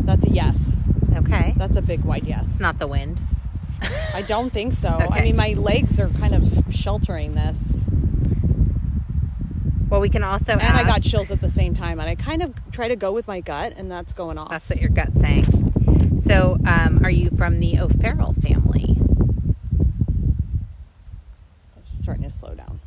That's 0.00 0.24
a 0.24 0.30
yes. 0.30 0.90
Okay. 1.14 1.52
That's 1.58 1.76
a 1.76 1.82
big 1.82 2.02
wide 2.02 2.24
yes. 2.24 2.48
It's 2.48 2.60
not 2.60 2.78
the 2.78 2.86
wind. 2.86 3.20
I 4.14 4.22
don't 4.22 4.50
think 4.50 4.72
so. 4.72 4.88
I 4.88 5.20
mean, 5.20 5.36
my 5.36 5.52
legs 5.52 6.00
are 6.00 6.08
kind 6.08 6.34
of 6.34 6.64
sheltering 6.70 7.32
this. 7.32 7.84
Well, 9.90 10.00
we 10.00 10.08
can 10.08 10.22
also 10.22 10.52
And 10.52 10.62
I 10.62 10.84
got 10.84 11.02
chills 11.02 11.30
at 11.30 11.42
the 11.42 11.50
same 11.50 11.74
time. 11.74 12.00
And 12.00 12.08
I 12.08 12.14
kind 12.14 12.42
of 12.42 12.54
try 12.72 12.88
to 12.88 12.96
go 12.96 13.12
with 13.12 13.28
my 13.28 13.40
gut, 13.40 13.74
and 13.76 13.90
that's 13.90 14.14
going 14.14 14.38
off. 14.38 14.48
That's 14.48 14.70
what 14.70 14.80
your 14.80 14.88
gut's 14.88 15.20
saying. 15.20 15.44
So, 16.20 16.56
um, 16.66 17.04
are 17.04 17.10
you 17.10 17.28
from 17.36 17.60
the 17.60 17.78
O'Farrell 17.78 18.32
family? 18.32 18.96
It's 21.76 21.98
starting 22.02 22.24
to 22.24 22.30
slow 22.30 22.54
down. 22.54 22.80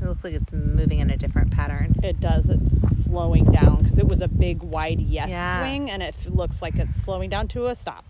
It 0.00 0.06
looks 0.08 0.21
like 0.32 0.42
it's 0.42 0.52
moving 0.52 0.98
in 1.00 1.10
a 1.10 1.16
different 1.16 1.50
pattern. 1.50 1.94
It 2.02 2.20
does. 2.20 2.48
It's 2.48 3.04
slowing 3.04 3.44
down 3.46 3.82
because 3.82 3.98
it 3.98 4.08
was 4.08 4.20
a 4.20 4.28
big 4.28 4.62
wide 4.62 5.00
yes 5.00 5.30
Yeah. 5.30 5.60
swing, 5.60 5.90
and 5.90 6.02
it 6.02 6.28
looks 6.28 6.62
like 6.62 6.76
it's 6.78 6.96
slowing 6.96 7.30
down 7.30 7.48
to 7.48 7.66
a 7.66 7.74
stop. 7.74 8.04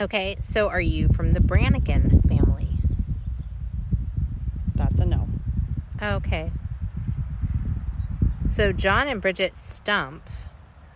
Okay, 0.00 0.36
so 0.40 0.68
are 0.68 0.80
you 0.80 1.08
from 1.08 1.32
the 1.32 1.40
Brannigan 1.40 2.22
family? 2.22 2.68
That's 4.74 5.00
a 5.00 5.04
no. 5.04 5.28
Okay. 6.00 6.50
So 8.50 8.72
John 8.72 9.08
and 9.08 9.20
Bridget 9.20 9.56
Stump, 9.56 10.22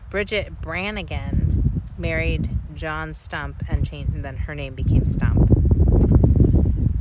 Bridget 0.09 0.61
Brannigan 0.63 1.83
married 1.99 2.51
John 2.75 3.13
Stump 3.13 3.63
and 3.69 3.85
changed, 3.87 4.15
and 4.15 4.25
then 4.25 4.37
her 4.39 4.55
name 4.55 4.75
became 4.75 5.05
Stump. 5.05 5.51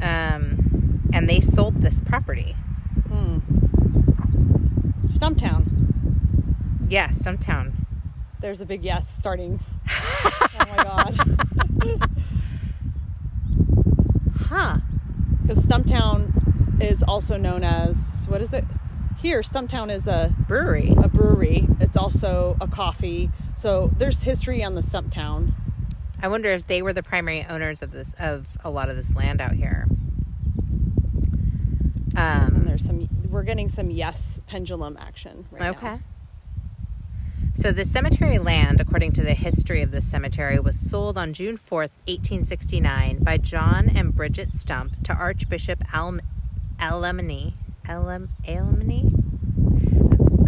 Um, 0.01 1.01
and 1.13 1.29
they 1.29 1.39
sold 1.39 1.81
this 1.81 2.01
property. 2.01 2.55
Hmm. 3.21 3.37
Stumptown. 5.05 5.65
Yeah, 6.87 7.09
Stumptown. 7.09 7.73
There's 8.39 8.61
a 8.61 8.65
big 8.65 8.83
yes 8.83 9.13
starting. 9.19 9.59
oh 9.89 10.65
my 10.75 10.83
god. 10.83 12.09
Huh. 14.47 14.77
Because 15.41 15.63
Stumptown 15.65 16.81
is 16.81 17.03
also 17.03 17.37
known 17.37 17.63
as 17.63 18.25
what 18.27 18.41
is 18.41 18.53
it? 18.53 18.65
Here, 19.19 19.41
Stumptown 19.41 19.91
is 19.91 20.07
a 20.07 20.33
Brewery. 20.47 20.93
a 20.97 21.07
brewery. 21.07 21.67
It's 21.79 21.95
also 21.95 22.57
a 22.59 22.67
coffee. 22.67 23.29
So 23.55 23.91
there's 23.97 24.23
history 24.23 24.63
on 24.63 24.73
the 24.73 24.81
Stumptown. 24.81 25.53
I 26.23 26.27
wonder 26.27 26.49
if 26.49 26.65
they 26.65 26.81
were 26.81 26.93
the 26.93 27.03
primary 27.03 27.45
owners 27.47 27.83
of 27.83 27.91
this 27.91 28.13
of 28.19 28.57
a 28.63 28.71
lot 28.71 28.89
of 28.89 28.95
this 28.95 29.15
land 29.15 29.41
out 29.41 29.53
here. 29.53 29.87
Um, 32.15 32.50
there's 32.71 32.85
some 32.85 33.09
we're 33.29 33.43
getting 33.43 33.67
some 33.67 33.91
yes 33.91 34.39
pendulum 34.47 34.95
action 34.97 35.45
right 35.51 35.75
okay. 35.75 35.85
now. 35.85 35.93
Okay. 35.95 36.03
So 37.53 37.73
the 37.73 37.83
cemetery 37.83 38.39
land, 38.39 38.79
according 38.79 39.11
to 39.13 39.21
the 39.21 39.33
history 39.33 39.81
of 39.81 39.91
this 39.91 40.05
cemetery, 40.05 40.57
was 40.57 40.79
sold 40.79 41.17
on 41.17 41.33
June 41.33 41.57
4th, 41.57 41.91
1869 42.07 43.23
by 43.23 43.37
John 43.37 43.89
and 43.89 44.15
Bridget 44.15 44.53
Stump 44.53 45.03
to 45.03 45.13
Archbishop 45.13 45.83
Al- 45.93 46.21
Alemany. 46.79 47.53
Alem- 47.89 48.29
Alemany? 48.45 49.11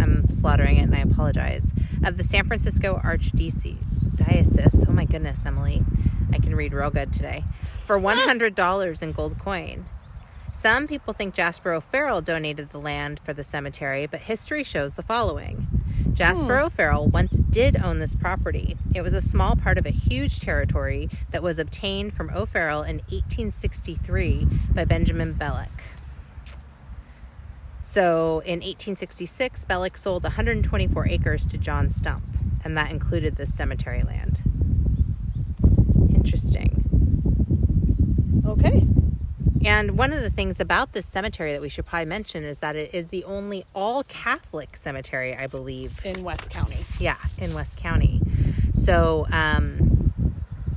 I'm 0.01 0.29
slaughtering 0.29 0.77
it 0.77 0.83
and 0.83 0.95
I 0.95 0.99
apologize. 0.99 1.73
Of 2.05 2.17
the 2.17 2.23
San 2.23 2.47
Francisco 2.47 3.01
Archdiocese. 3.03 3.75
Diocese. 4.15 4.85
Oh 4.87 4.93
my 4.93 5.03
goodness, 5.03 5.45
Emily. 5.45 5.83
I 6.31 6.37
can 6.37 6.55
read 6.55 6.71
real 6.71 6.89
good 6.89 7.11
today. 7.11 7.43
For 7.85 7.99
$100 7.99 9.01
in 9.01 9.11
gold 9.11 9.37
coin. 9.37 9.85
Some 10.53 10.87
people 10.87 11.13
think 11.13 11.33
Jasper 11.33 11.73
O'Farrell 11.73 12.21
donated 12.21 12.69
the 12.69 12.79
land 12.79 13.19
for 13.25 13.33
the 13.33 13.43
cemetery, 13.43 14.05
but 14.05 14.21
history 14.21 14.63
shows 14.63 14.93
the 14.93 15.01
following. 15.01 15.67
Jasper 16.13 16.59
hmm. 16.59 16.65
O'Farrell 16.65 17.07
once 17.07 17.39
did 17.39 17.75
own 17.75 17.97
this 17.97 18.15
property. 18.15 18.77
It 18.93 19.01
was 19.01 19.13
a 19.13 19.21
small 19.21 19.55
part 19.55 19.79
of 19.79 19.87
a 19.87 19.89
huge 19.89 20.39
territory 20.39 21.09
that 21.31 21.41
was 21.41 21.57
obtained 21.57 22.13
from 22.13 22.29
O'Farrell 22.29 22.83
in 22.83 22.97
1863 23.09 24.47
by 24.73 24.85
Benjamin 24.85 25.33
Belloc. 25.33 25.71
So 27.81 28.39
in 28.45 28.59
1866, 28.59 29.65
Belloc 29.65 29.97
sold 29.97 30.23
124 30.23 31.07
acres 31.07 31.47
to 31.47 31.57
John 31.57 31.89
Stump, 31.89 32.23
and 32.63 32.77
that 32.77 32.91
included 32.91 33.37
this 33.37 33.53
cemetery 33.53 34.03
land. 34.03 34.43
Interesting. 36.15 36.79
Okay. 38.45 38.87
And 39.65 39.97
one 39.97 40.11
of 40.11 40.21
the 40.21 40.29
things 40.29 40.59
about 40.59 40.93
this 40.93 41.05
cemetery 41.05 41.53
that 41.53 41.61
we 41.61 41.69
should 41.69 41.85
probably 41.85 42.05
mention 42.05 42.43
is 42.43 42.59
that 42.59 42.75
it 42.75 42.93
is 42.93 43.07
the 43.07 43.23
only 43.23 43.63
all 43.73 44.03
Catholic 44.03 44.75
cemetery, 44.75 45.35
I 45.35 45.47
believe. 45.47 46.05
In 46.05 46.23
West 46.23 46.49
County. 46.49 46.85
Yeah, 46.99 47.17
in 47.37 47.53
West 47.53 47.77
County. 47.77 48.21
So, 48.73 49.25
um, 49.31 50.13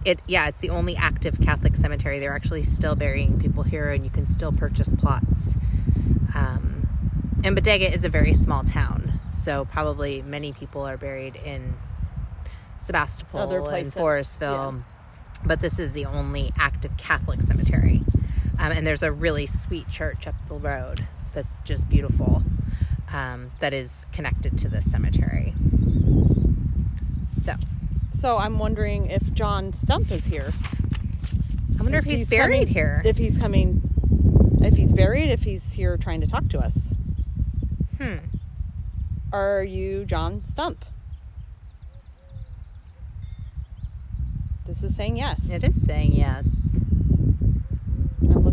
it 0.05 0.21
yeah, 0.29 0.47
it's 0.47 0.59
the 0.59 0.71
only 0.71 0.97
active 0.97 1.41
Catholic 1.41 1.75
cemetery. 1.75 2.21
They're 2.21 2.35
actually 2.35 2.63
still 2.63 2.95
burying 2.95 3.41
people 3.41 3.65
here, 3.65 3.91
and 3.91 4.05
you 4.05 4.11
can 4.11 4.25
still 4.25 4.53
purchase 4.53 4.89
plots. 4.89 5.57
Um, 6.35 6.89
and 7.43 7.57
Bodega 7.57 7.93
is 7.93 8.05
a 8.05 8.09
very 8.09 8.33
small 8.33 8.63
town, 8.63 9.21
so 9.33 9.65
probably 9.65 10.23
many 10.23 10.53
people 10.53 10.83
are 10.83 10.97
buried 10.97 11.37
in 11.37 11.75
Sebastopol 12.79 13.41
Other 13.41 13.59
and 13.59 13.67
places, 13.67 13.95
Forestville. 13.95 14.85
But 15.45 15.61
this 15.61 15.79
is 15.79 15.93
the 15.93 16.07
only 16.07 16.53
active 16.57 16.97
Catholic 16.97 17.43
cemetery. 17.43 17.96
Um, 18.59 18.73
and 18.73 18.87
there's 18.87 19.03
a 19.03 19.13
really 19.13 19.47
sweet 19.47 19.89
church 19.89 20.27
up 20.27 20.35
the 20.49 20.55
road 20.55 21.05
that's 21.35 21.57
just 21.65 21.89
beautiful 21.89 22.43
um, 23.13 23.51
that 23.61 23.75
is 23.75 24.07
connected 24.13 24.59
to 24.59 24.69
this 24.69 24.91
cemetery. 24.91 25.53
So 27.43 27.55
So 28.19 28.39
I'm 28.39 28.59
wondering 28.59 29.11
if 29.11 29.33
John 29.35 29.73
Stump 29.73 30.11
is 30.11 30.25
here. 30.27 30.53
I 31.79 31.83
wonder 31.83 31.99
if, 31.99 32.05
he's, 32.05 32.31
buried 32.31 32.61
coming- 32.61 32.67
here. 32.69 33.03
If 33.05 33.19
he's 33.19 33.37
coming, 33.39 33.83
if 34.63 34.77
he's 34.77 34.93
buried, 34.95 35.29
if 35.31 35.43
he's 35.43 35.75
here 35.75 35.97
trying 35.99 36.23
to 36.23 36.27
talk 36.27 36.49
to 36.49 36.59
us. 36.59 36.95
Hmm. 37.99 38.17
Are 39.33 39.63
you 39.63 40.05
John 40.07 40.43
Stump? 40.45 40.85
This 44.67 44.83
is 44.83 44.97
saying 44.97 45.17
yes. 45.19 45.49
It 45.51 45.63
is 45.63 45.81
saying 45.83 46.13
yes. 46.15 46.81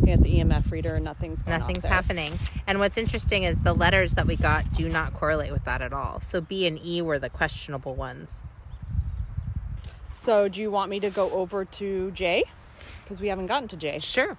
Looking 0.03 0.13
at 0.15 0.23
the 0.23 0.39
EMF 0.39 0.69
reader 0.69 0.95
and 0.95 1.05
nothing's 1.05 1.43
going 1.43 1.57
Nothing's 1.57 1.85
happening. 1.85 2.37
And 2.67 2.79
what's 2.79 2.97
interesting 2.97 3.43
is 3.43 3.61
the 3.61 3.71
letters 3.71 4.15
that 4.15 4.27
we 4.27 4.35
got 4.35 4.73
do 4.73 4.89
not 4.89 5.13
correlate 5.13 5.53
with 5.53 5.63
that 5.63 5.81
at 5.81 5.93
all. 5.93 6.19
So 6.19 6.41
B 6.41 6.67
and 6.67 6.77
E 6.85 7.01
were 7.01 7.19
the 7.19 7.29
questionable 7.29 7.95
ones. 7.95 8.43
So 10.11 10.49
do 10.49 10.59
you 10.59 10.69
want 10.69 10.89
me 10.89 10.99
to 10.99 11.09
go 11.09 11.31
over 11.31 11.63
to 11.63 12.11
Jay? 12.11 12.43
Because 13.01 13.21
we 13.21 13.29
haven't 13.29 13.45
gotten 13.45 13.69
to 13.69 13.77
Jay. 13.77 13.99
Sure. 13.99 14.35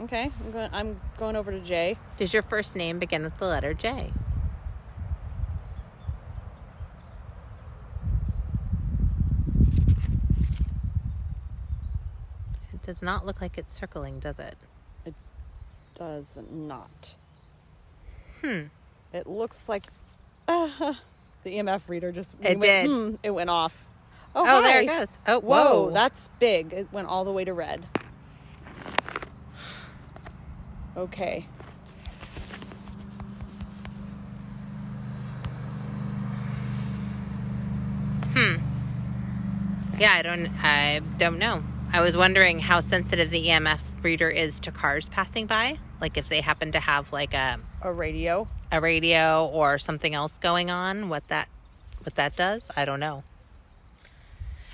Okay, 0.00 0.30
I'm 0.44 0.52
going. 0.52 0.70
I'm 0.72 1.00
going 1.18 1.34
over 1.34 1.50
to 1.50 1.58
Jay. 1.58 1.96
Does 2.16 2.32
your 2.32 2.44
first 2.44 2.76
name 2.76 3.00
begin 3.00 3.24
with 3.24 3.36
the 3.38 3.46
letter 3.46 3.74
J? 3.74 4.12
Does 12.88 13.02
not 13.02 13.26
look 13.26 13.42
like 13.42 13.58
it's 13.58 13.76
circling, 13.78 14.18
does 14.18 14.38
it? 14.38 14.56
It 15.04 15.12
does 15.94 16.38
not. 16.50 17.16
Hmm. 18.40 18.62
It 19.12 19.26
looks 19.26 19.68
like 19.68 19.84
the 20.46 20.96
EMF 21.44 21.86
reader 21.90 22.12
just 22.12 22.34
It 22.40 22.58
went, 22.58 22.60
did. 22.62 22.86
hmm, 22.86 23.14
it 23.22 23.28
went 23.32 23.50
off. 23.50 23.86
Oh, 24.34 24.42
Oh, 24.46 24.62
there 24.62 24.80
it 24.80 24.86
goes. 24.86 25.18
Oh, 25.26 25.38
Whoa, 25.40 25.84
whoa. 25.84 25.90
that's 25.90 26.30
big. 26.38 26.72
It 26.72 26.90
went 26.90 27.08
all 27.08 27.26
the 27.26 27.30
way 27.30 27.44
to 27.44 27.52
red. 27.52 27.84
Okay. 30.96 31.44
Hmm. 38.34 38.56
Yeah, 39.98 40.12
I 40.12 40.22
don't 40.22 40.48
I 40.62 41.00
don't 41.18 41.38
know. 41.38 41.62
I 41.90 42.00
was 42.00 42.16
wondering 42.16 42.58
how 42.60 42.80
sensitive 42.80 43.30
the 43.30 43.48
EMF 43.48 43.80
reader 44.02 44.28
is 44.28 44.60
to 44.60 44.70
cars 44.70 45.08
passing 45.08 45.46
by. 45.46 45.78
Like 46.00 46.16
if 46.16 46.28
they 46.28 46.40
happen 46.40 46.72
to 46.72 46.80
have 46.80 47.12
like 47.12 47.34
a 47.34 47.58
A 47.82 47.92
radio. 47.92 48.46
a 48.70 48.80
radio 48.80 49.46
or 49.46 49.78
something 49.78 50.14
else 50.14 50.36
going 50.38 50.70
on, 50.70 51.08
what 51.08 51.26
that 51.28 51.48
what 52.02 52.14
that 52.16 52.36
does, 52.36 52.70
I 52.76 52.84
don't 52.84 53.00
know. 53.00 53.24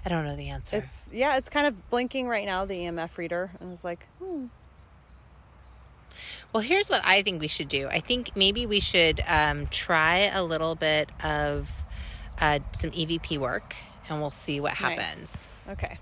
I 0.05 0.09
don't 0.11 0.25
know 0.25 0.37
the 0.37 0.49
answer. 0.51 0.77
It's 0.77 1.11
yeah, 1.13 1.37
it's 1.37 1.49
kind 1.49 1.67
of 1.67 1.89
blinking 1.89 2.29
right 2.29 2.45
now. 2.45 2.65
The 2.65 2.75
EMF 2.75 3.17
reader, 3.17 3.51
and 3.59 3.69
I 3.69 3.71
was 3.71 3.85
like, 3.85 4.07
hmm. 4.23 4.47
Well, 6.53 6.63
here's 6.63 6.89
what 6.91 7.05
I 7.05 7.23
think 7.23 7.41
we 7.41 7.49
should 7.49 7.69
do. 7.69 7.89
I 7.89 8.01
think 8.01 8.37
maybe 8.37 8.67
we 8.67 8.79
should 8.81 9.23
um, 9.27 9.67
try 9.69 10.31
a 10.33 10.43
little 10.45 10.75
bit 10.75 11.11
of 11.25 11.71
uh, 12.41 12.61
some 12.73 12.91
EVP 12.91 13.39
work, 13.39 13.75
and 14.09 14.21
we'll 14.21 14.31
see 14.31 14.61
what 14.61 14.75
happens. 14.75 15.49
Nice. 15.67 15.79
Okay. 15.79 15.99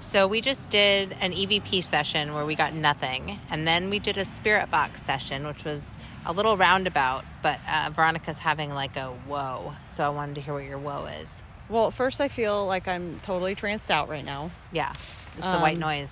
So 0.00 0.26
we 0.26 0.40
just 0.40 0.70
did 0.70 1.14
an 1.20 1.32
EVP 1.32 1.82
session 1.84 2.32
where 2.34 2.46
we 2.46 2.54
got 2.54 2.72
nothing, 2.72 3.38
and 3.50 3.66
then 3.66 3.90
we 3.90 3.98
did 3.98 4.16
a 4.16 4.24
spirit 4.24 4.70
box 4.70 5.02
session, 5.02 5.46
which 5.46 5.64
was 5.64 5.82
a 6.24 6.32
little 6.32 6.56
roundabout. 6.56 7.24
But 7.42 7.58
uh, 7.68 7.90
Veronica's 7.94 8.38
having 8.38 8.70
like 8.70 8.96
a 8.96 9.08
whoa, 9.26 9.74
so 9.86 10.04
I 10.04 10.08
wanted 10.08 10.36
to 10.36 10.40
hear 10.40 10.54
what 10.54 10.64
your 10.64 10.78
whoa 10.78 11.06
is. 11.06 11.42
Well, 11.68 11.88
at 11.88 11.92
first 11.92 12.20
I 12.20 12.28
feel 12.28 12.64
like 12.66 12.88
I'm 12.88 13.20
totally 13.20 13.54
tranced 13.54 13.90
out 13.90 14.08
right 14.08 14.24
now. 14.24 14.50
Yeah, 14.72 14.92
it's 14.92 15.34
the 15.36 15.58
white 15.58 15.74
Um, 15.74 15.80
noise. 15.80 16.10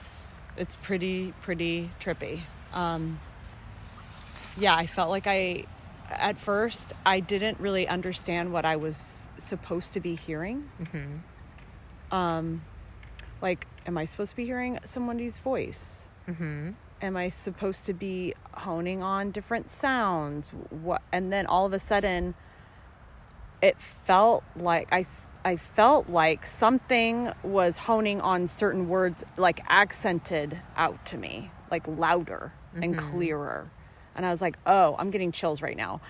It's 0.57 0.77
pretty 0.77 1.33
pretty 1.43 1.91
trippy. 2.01 2.41
Um, 2.75 3.19
yeah, 4.59 4.75
I 4.75 4.87
felt 4.87 5.09
like 5.11 5.27
I 5.27 5.65
at 6.11 6.37
first 6.39 6.93
I 7.07 7.21
didn't 7.21 7.59
really 7.61 7.89
understand 7.89 8.53
what 8.53 8.65
I 8.67 8.77
was 8.77 9.29
supposed 9.39 9.93
to 9.95 10.01
be 10.01 10.15
hearing. 10.17 10.69
Um, 12.11 12.63
like, 13.41 13.67
am 13.87 13.99
I 13.99 14.05
supposed 14.05 14.31
to 14.31 14.37
be 14.37 14.45
hearing 14.45 14.79
somebody's 14.85 15.39
voice? 15.39 16.09
Mm-hmm. 16.29 16.71
Am 17.03 17.17
I 17.17 17.29
supposed 17.29 17.85
to 17.87 17.93
be 17.93 18.35
honing 18.53 19.03
on 19.03 19.31
different 19.31 19.71
sounds? 19.71 20.51
What? 20.71 21.03
And 21.13 21.33
then 21.33 21.47
all 21.47 21.67
of 21.67 21.73
a 21.73 21.79
sudden, 21.79 22.35
it 23.63 23.79
felt 23.81 24.45
like 24.57 24.89
I, 24.93 25.05
I 25.45 25.57
felt 25.57 26.09
like 26.09 26.47
something 26.47 27.33
was 27.43 27.79
honing 27.79 28.21
on 28.21 28.47
certain 28.47 28.89
words, 28.89 29.25
like 29.37 29.61
accented 29.69 30.61
out 30.77 31.05
to 31.07 31.17
me, 31.17 31.51
like 31.71 31.87
louder 31.87 32.53
and 32.75 32.97
clearer. 32.99 33.71
And 34.15 34.25
I 34.25 34.31
was 34.31 34.41
like, 34.41 34.59
oh, 34.67 34.97
I'm 34.99 35.11
getting 35.11 35.33
chills 35.33 35.63
right 35.63 35.77
now. 35.77 36.01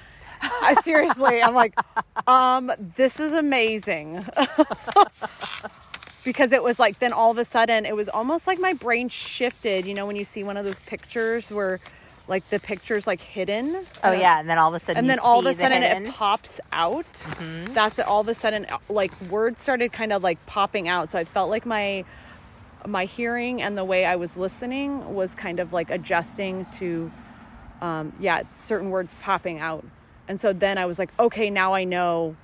I 0.41 0.75
seriously, 0.83 1.43
I'm 1.43 1.55
like, 1.55 1.75
um, 2.29 2.73
this 2.97 3.21
is 3.21 3.33
amazing. 3.33 4.27
because 6.27 6.53
it 6.53 6.62
was 6.62 6.79
like 6.79 6.99
then 6.99 7.12
all 7.15 7.31
of 7.31 7.39
a 7.39 7.45
sudden 7.45 7.87
it 7.87 7.97
was 7.97 8.09
almost 8.11 8.47
like 8.47 8.59
my 8.59 8.75
brain 8.75 9.09
shifted 9.09 9.87
you 9.87 9.95
know 9.95 10.05
when 10.05 10.17
you 10.17 10.25
see 10.25 10.43
one 10.45 10.59
of 10.59 10.65
those 10.67 10.83
pictures 10.83 11.51
where 11.51 11.81
like 12.29 12.47
the 12.51 12.59
picture's 12.59 13.07
like 13.07 13.21
hidden? 13.21 13.85
Oh 14.03 14.11
yeah, 14.11 14.41
and 14.41 14.51
then 14.51 14.59
all 14.59 14.69
of 14.71 14.75
a 14.75 14.81
sudden, 14.81 14.99
and 14.99 15.09
then 15.09 15.21
all 15.21 15.39
of 15.39 15.47
a 15.47 15.55
sudden 15.55 15.81
hidden- 15.81 16.03
Mm-hmm. 16.03 16.09
it 16.11 16.15
pops 16.15 16.61
out. 16.73 17.07
That's 17.69 18.01
it 18.01 18.07
all 18.07 18.21
of 18.23 18.29
a 18.29 18.35
sudden 18.35 18.67
like 18.89 19.12
words 19.31 19.61
started 19.61 19.93
kind 19.93 20.12
of 20.12 20.25
like 20.25 20.45
popping 20.45 20.89
out. 20.89 21.12
So 21.12 21.19
i 21.21 21.25
felt 21.25 21.51
like 21.51 21.65
my 21.65 22.05
my 22.85 23.05
hearing 23.05 23.62
and 23.62 23.79
the 23.79 23.85
way 23.85 24.05
i 24.05 24.17
was 24.17 24.37
listening 24.37 25.15
was 25.15 25.35
kind 25.37 25.61
of 25.61 25.73
like 25.73 25.89
adjusting 25.91 26.67
to 26.79 27.11
um 27.81 28.12
yeah 28.19 28.43
certain 28.57 28.91
words 28.91 29.15
popping 29.23 29.61
out. 29.61 29.85
And 30.29 30.41
so 30.41 30.53
then 30.53 30.79
i 30.79 30.85
was 30.85 30.99
like 30.99 31.11
okay 31.21 31.49
now 31.49 31.75
i 31.75 31.85
know 31.85 32.35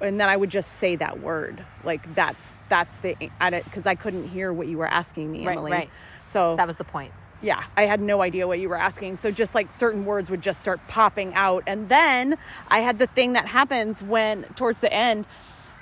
and 0.00 0.20
then 0.20 0.28
I 0.28 0.36
would 0.36 0.50
just 0.50 0.72
say 0.72 0.96
that 0.96 1.20
word. 1.20 1.64
Like 1.84 2.14
that's 2.14 2.58
that's 2.68 2.96
the 2.98 3.16
at 3.40 3.54
it 3.54 3.64
because 3.64 3.86
I 3.86 3.94
couldn't 3.94 4.28
hear 4.28 4.52
what 4.52 4.66
you 4.66 4.78
were 4.78 4.86
asking 4.86 5.30
me, 5.30 5.46
Emily. 5.46 5.70
right. 5.70 5.78
right. 5.78 5.90
So 6.24 6.56
That 6.56 6.66
was 6.66 6.78
the 6.78 6.84
point. 6.84 7.12
yeah, 7.42 7.64
I 7.76 7.86
had 7.86 8.00
no 8.00 8.22
idea 8.22 8.46
what 8.46 8.58
you 8.60 8.68
were 8.68 8.78
asking. 8.78 9.16
So 9.16 9.30
just 9.30 9.54
like 9.54 9.72
certain 9.72 10.04
words 10.04 10.30
would 10.30 10.42
just 10.42 10.60
start 10.60 10.80
popping 10.88 11.34
out, 11.34 11.64
and 11.66 11.88
then 11.88 12.36
I 12.70 12.80
had 12.80 12.98
the 12.98 13.06
thing 13.06 13.32
that 13.34 13.46
happens 13.46 14.02
when 14.02 14.44
towards 14.54 14.80
the 14.80 14.92
end 14.92 15.26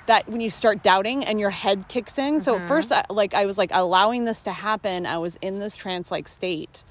that 0.05 0.27
when 0.27 0.41
you 0.41 0.49
start 0.49 0.81
doubting 0.81 1.23
and 1.23 1.39
your 1.39 1.51
head 1.51 1.87
kicks 1.87 2.17
in. 2.17 2.41
So 2.41 2.55
at 2.55 2.59
mm-hmm. 2.59 2.67
first, 2.67 2.91
I, 2.91 3.05
like 3.11 3.35
I 3.35 3.45
was 3.45 3.57
like 3.59 3.69
allowing 3.71 4.25
this 4.25 4.41
to 4.43 4.51
happen. 4.51 5.05
I 5.05 5.19
was 5.19 5.37
in 5.41 5.59
this 5.59 5.77
trance 5.77 6.09
like 6.09 6.27
state, 6.27 6.83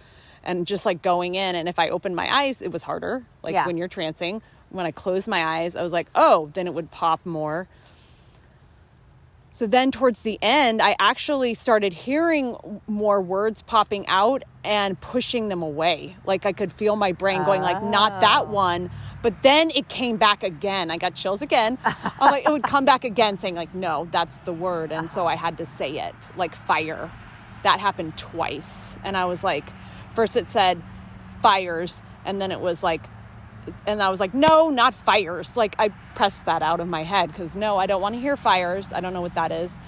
and 0.45 0.67
just 0.67 0.87
like 0.87 1.03
going 1.03 1.35
in. 1.35 1.57
And 1.57 1.69
if 1.69 1.79
I 1.79 1.89
opened 1.89 2.15
my 2.15 2.33
eyes, 2.33 2.63
it 2.63 2.71
was 2.71 2.85
harder. 2.85 3.25
Like 3.43 3.55
Yeah. 3.55 3.67
when 3.67 3.77
you're 3.77 3.89
trancing. 3.89 4.41
When 4.71 4.87
I 4.87 4.91
closed 4.91 5.29
my 5.29 5.61
eyes, 5.61 5.77
I 5.77 5.83
was 5.83 5.93
like, 5.93 6.09
oh, 6.15 6.51
then 6.55 6.67
it 6.67 6.75
would 6.75 6.91
pop 6.91 7.25
more. 7.25 7.69
So 9.59 9.67
then 9.67 9.91
towards 9.91 10.21
the 10.21 10.39
end, 10.41 10.81
I 10.81 10.95
actually 11.01 11.55
started 11.55 11.93
hearing 11.93 12.81
more 12.87 13.21
words 13.21 13.61
popping 13.61 14.07
out 14.07 14.45
and 14.63 15.01
pushing 15.01 15.49
them 15.49 15.63
away. 15.63 16.17
Like 16.25 16.47
I 16.47 16.53
could 16.53 16.73
feel 16.73 16.95
my 16.95 17.11
brain 17.11 17.43
going 17.43 17.63
like 17.63 17.83
not 17.83 18.21
that 18.21 18.45
ah. 18.47 18.51
one, 18.53 18.89
but 19.21 19.43
then 19.43 19.73
it 19.75 19.89
came 19.89 20.17
back 20.17 20.45
again. 20.45 20.93
I 20.93 20.97
got 20.97 21.17
chills 21.17 21.43
again. 21.43 21.77
I'm 21.85 22.31
like 22.31 22.47
it 22.47 22.53
would 22.53 22.63
come 22.63 22.85
back 22.85 23.03
again 23.03 23.37
saying 23.37 23.57
like 23.57 23.75
no, 23.75 24.07
that's 24.13 24.39
the 24.39 24.53
word 24.53 24.93
and 24.93 25.11
so 25.11 25.27
I 25.27 25.35
had 25.35 25.59
to 25.59 25.67
say 25.67 25.99
it 25.99 26.15
like 26.37 26.55
fire. 26.55 27.11
That 27.65 27.81
happened 27.81 28.17
twice. 28.17 28.97
And 29.03 29.17
I 29.17 29.25
was 29.25 29.43
like 29.43 29.73
first 30.15 30.37
it 30.37 30.51
said 30.51 30.81
fires 31.43 32.01
and 32.25 32.41
then 32.41 32.53
it 32.53 32.61
was 32.61 32.85
like 32.85 33.03
and 33.87 34.03
I 34.03 34.09
was 34.09 34.21
like, 34.21 34.35
no, 34.35 34.71
not 34.71 34.95
fires. 34.95 35.57
Like 35.57 35.75
I 35.79 35.91
pressed 36.15 36.47
that 36.47 36.63
out 36.63 36.81
of 36.81 36.89
my 36.89 37.03
head 37.05 37.29
because 37.29 37.57
no, 37.57 37.77
I 37.77 37.87
don't 37.87 38.03
want 38.03 38.15
to 38.15 38.21
hear 38.21 38.37
fires. 38.37 38.93
I 38.93 39.01
don't 39.01 39.13
know 39.13 39.21
what 39.21 39.35
that 39.35 39.53
is. 39.53 39.79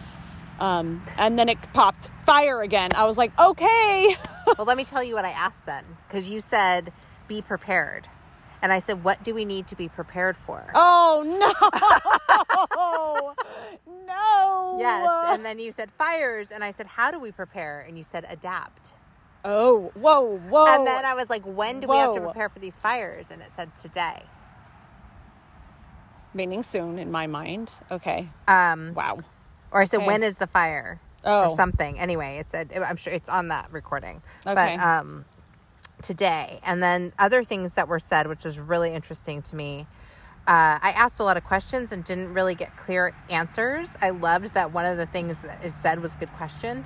Um, 0.60 1.02
and 1.18 1.38
then 1.38 1.48
it 1.48 1.58
popped 1.72 2.10
fire 2.26 2.60
again. 2.60 2.90
I 2.94 3.04
was 3.06 3.16
like, 3.16 3.36
okay. 3.38 4.14
well, 4.58 4.66
let 4.66 4.76
me 4.76 4.84
tell 4.84 5.02
you 5.02 5.14
what 5.14 5.24
I 5.24 5.30
asked 5.30 5.66
then, 5.66 5.84
because 6.06 6.30
you 6.30 6.40
said 6.40 6.92
be 7.26 7.40
prepared, 7.40 8.08
and 8.62 8.72
I 8.72 8.78
said, 8.78 9.02
what 9.02 9.24
do 9.24 9.34
we 9.34 9.44
need 9.44 9.68
to 9.68 9.76
be 9.76 9.88
prepared 9.88 10.36
for? 10.36 10.70
oh 10.74 11.24
no, 12.76 13.34
no. 14.06 14.76
Yes, 14.78 15.08
and 15.28 15.44
then 15.44 15.58
you 15.58 15.72
said 15.72 15.90
fires, 15.92 16.50
and 16.50 16.62
I 16.62 16.70
said, 16.70 16.86
how 16.86 17.10
do 17.10 17.18
we 17.18 17.32
prepare? 17.32 17.80
And 17.80 17.96
you 17.96 18.04
said 18.04 18.26
adapt. 18.28 18.92
Oh, 19.44 19.90
whoa, 19.94 20.38
whoa. 20.38 20.66
And 20.66 20.86
then 20.86 21.04
I 21.04 21.14
was 21.14 21.30
like, 21.30 21.42
when 21.44 21.80
do 21.80 21.88
we 21.88 21.96
have 21.96 22.14
to 22.14 22.20
prepare 22.20 22.48
for 22.48 22.58
these 22.58 22.78
fires? 22.78 23.30
And 23.30 23.40
it 23.42 23.48
said 23.56 23.74
today. 23.76 24.22
meaning 26.32 26.62
soon 26.62 26.98
in 26.98 27.10
my 27.10 27.26
mind. 27.26 27.72
Okay. 27.90 28.28
Um, 28.46 28.94
Wow. 28.94 29.18
or 29.72 29.80
I 29.80 29.84
said, 29.84 29.98
Okay. 29.98 30.06
when 30.06 30.22
is 30.22 30.36
the 30.36 30.46
fire? 30.46 31.00
Oh. 31.24 31.46
Or 31.48 31.50
something. 31.54 31.98
Anyway, 31.98 32.36
it 32.38 32.50
said, 32.50 32.72
I'm 32.72 32.96
sure 32.96 33.12
it's 33.12 33.28
on 33.28 33.48
that 33.48 33.70
recording. 33.72 34.22
Okay. 34.46 34.76
But 34.76 34.80
um, 34.84 35.24
today. 36.02 36.60
And 36.62 36.82
then 36.82 37.12
other 37.18 37.42
things 37.42 37.74
that 37.74 37.88
were 37.88 37.98
said, 37.98 38.26
which 38.28 38.46
is 38.46 38.58
really 38.60 38.94
interesting 38.94 39.42
to 39.42 39.56
me. 39.56 39.86
Uh, 40.46 40.78
I 40.80 40.94
asked 40.96 41.20
a 41.20 41.24
lot 41.24 41.36
of 41.36 41.44
questions 41.44 41.92
and 41.92 42.02
didn't 42.04 42.32
really 42.32 42.54
get 42.54 42.76
clear 42.76 43.12
answers. 43.28 43.96
I 44.00 44.10
loved 44.10 44.54
that 44.54 44.72
one 44.72 44.86
of 44.86 44.96
the 44.96 45.06
things 45.06 45.40
that 45.40 45.62
it 45.64 45.72
said 45.74 46.00
was 46.00 46.14
good 46.14 46.32
question. 46.34 46.84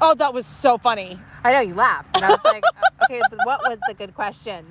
Oh, 0.00 0.14
that 0.14 0.34
was 0.34 0.46
so 0.46 0.76
funny. 0.78 1.18
I 1.44 1.52
know 1.52 1.60
you 1.60 1.74
laughed, 1.74 2.10
and 2.14 2.24
I 2.24 2.30
was 2.30 2.44
like, 2.44 2.64
okay, 3.04 3.20
what 3.44 3.60
was 3.68 3.78
the 3.88 3.94
good 3.94 4.14
question? 4.14 4.66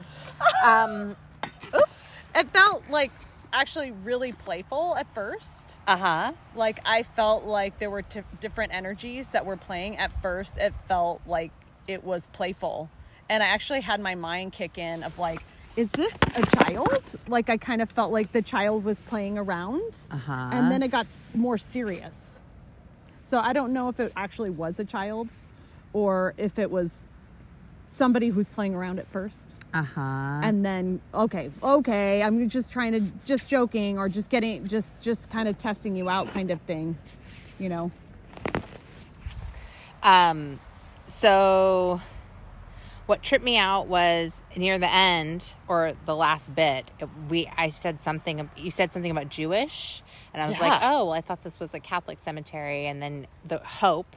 Um, 0.65 1.15
oops. 1.75 2.15
It 2.35 2.49
felt 2.49 2.83
like 2.89 3.11
actually 3.51 3.91
really 3.91 4.31
playful 4.31 4.95
at 4.97 5.11
first. 5.13 5.77
Uh 5.87 5.97
huh. 5.97 6.31
like 6.55 6.79
I 6.85 7.03
felt 7.03 7.45
like 7.45 7.77
there 7.79 7.89
were 7.91 8.01
t- 8.01 8.21
different 8.41 8.73
energies 8.73 9.27
that 9.29 9.45
were 9.45 9.57
playing. 9.57 9.97
At 9.97 10.11
first, 10.21 10.57
it 10.57 10.73
felt 10.87 11.21
like 11.27 11.51
it 11.87 12.03
was 12.03 12.27
playful, 12.27 12.89
and 13.29 13.41
I 13.43 13.47
actually 13.47 13.81
had 13.81 13.99
my 14.01 14.15
mind 14.15 14.51
kick 14.53 14.77
in 14.77 15.03
of 15.03 15.17
like, 15.19 15.43
is 15.75 15.91
this 15.91 16.17
a 16.35 16.45
child? 16.57 17.15
Like 17.27 17.49
I 17.49 17.57
kind 17.57 17.81
of 17.81 17.89
felt 17.89 18.11
like 18.11 18.31
the 18.31 18.41
child 18.41 18.83
was 18.83 18.99
playing 19.01 19.37
around, 19.37 19.95
Uh-huh. 20.11 20.31
and 20.51 20.71
then 20.71 20.81
it 20.83 20.89
got 20.91 21.07
more 21.35 21.57
serious. 21.57 22.41
So 23.23 23.39
I 23.39 23.53
don't 23.53 23.73
know 23.73 23.89
if 23.89 23.99
it 23.99 24.11
actually 24.15 24.49
was 24.49 24.79
a 24.79 24.85
child, 24.85 25.29
or 25.93 26.33
if 26.37 26.59
it 26.59 26.69
was 26.69 27.07
somebody 27.87 28.27
who's 28.29 28.49
playing 28.49 28.73
around 28.75 28.99
at 28.99 29.07
first 29.07 29.45
Uh 29.73 29.83
huh. 29.83 30.01
and 30.01 30.65
then 30.65 30.99
okay 31.13 31.51
okay 31.61 32.23
i'm 32.23 32.49
just 32.49 32.73
trying 32.73 32.91
to 32.91 33.01
just 33.23 33.47
joking 33.47 33.99
or 33.99 34.09
just 34.09 34.31
getting 34.31 34.65
just 34.67 34.99
just 34.99 35.29
kind 35.29 35.47
of 35.47 35.59
testing 35.59 35.95
you 35.95 36.09
out 36.09 36.27
kind 36.33 36.49
of 36.49 36.59
thing 36.61 36.97
you 37.59 37.69
know 37.69 37.91
Um, 40.01 40.59
so 41.07 42.01
what 43.05 43.23
tripped 43.23 43.45
me 43.45 43.57
out 43.57 43.87
was 43.87 44.41
near 44.57 44.77
the 44.77 44.91
end 44.91 45.53
or 45.69 45.93
the 46.05 46.15
last 46.15 46.53
bit. 46.53 46.91
We 47.29 47.49
I 47.57 47.69
said 47.69 48.01
something. 48.01 48.49
You 48.57 48.69
said 48.71 48.91
something 48.91 49.11
about 49.11 49.29
Jewish, 49.29 50.02
and 50.33 50.41
I 50.41 50.47
was 50.47 50.59
like, 50.59 50.79
oh, 50.81 51.05
well, 51.05 51.11
I 51.13 51.21
thought 51.21 51.43
this 51.43 51.59
was 51.59 51.73
a 51.73 51.79
Catholic 51.79 52.19
cemetery, 52.19 52.87
and 52.87 53.01
then 53.01 53.27
the 53.45 53.59
Hope, 53.59 54.15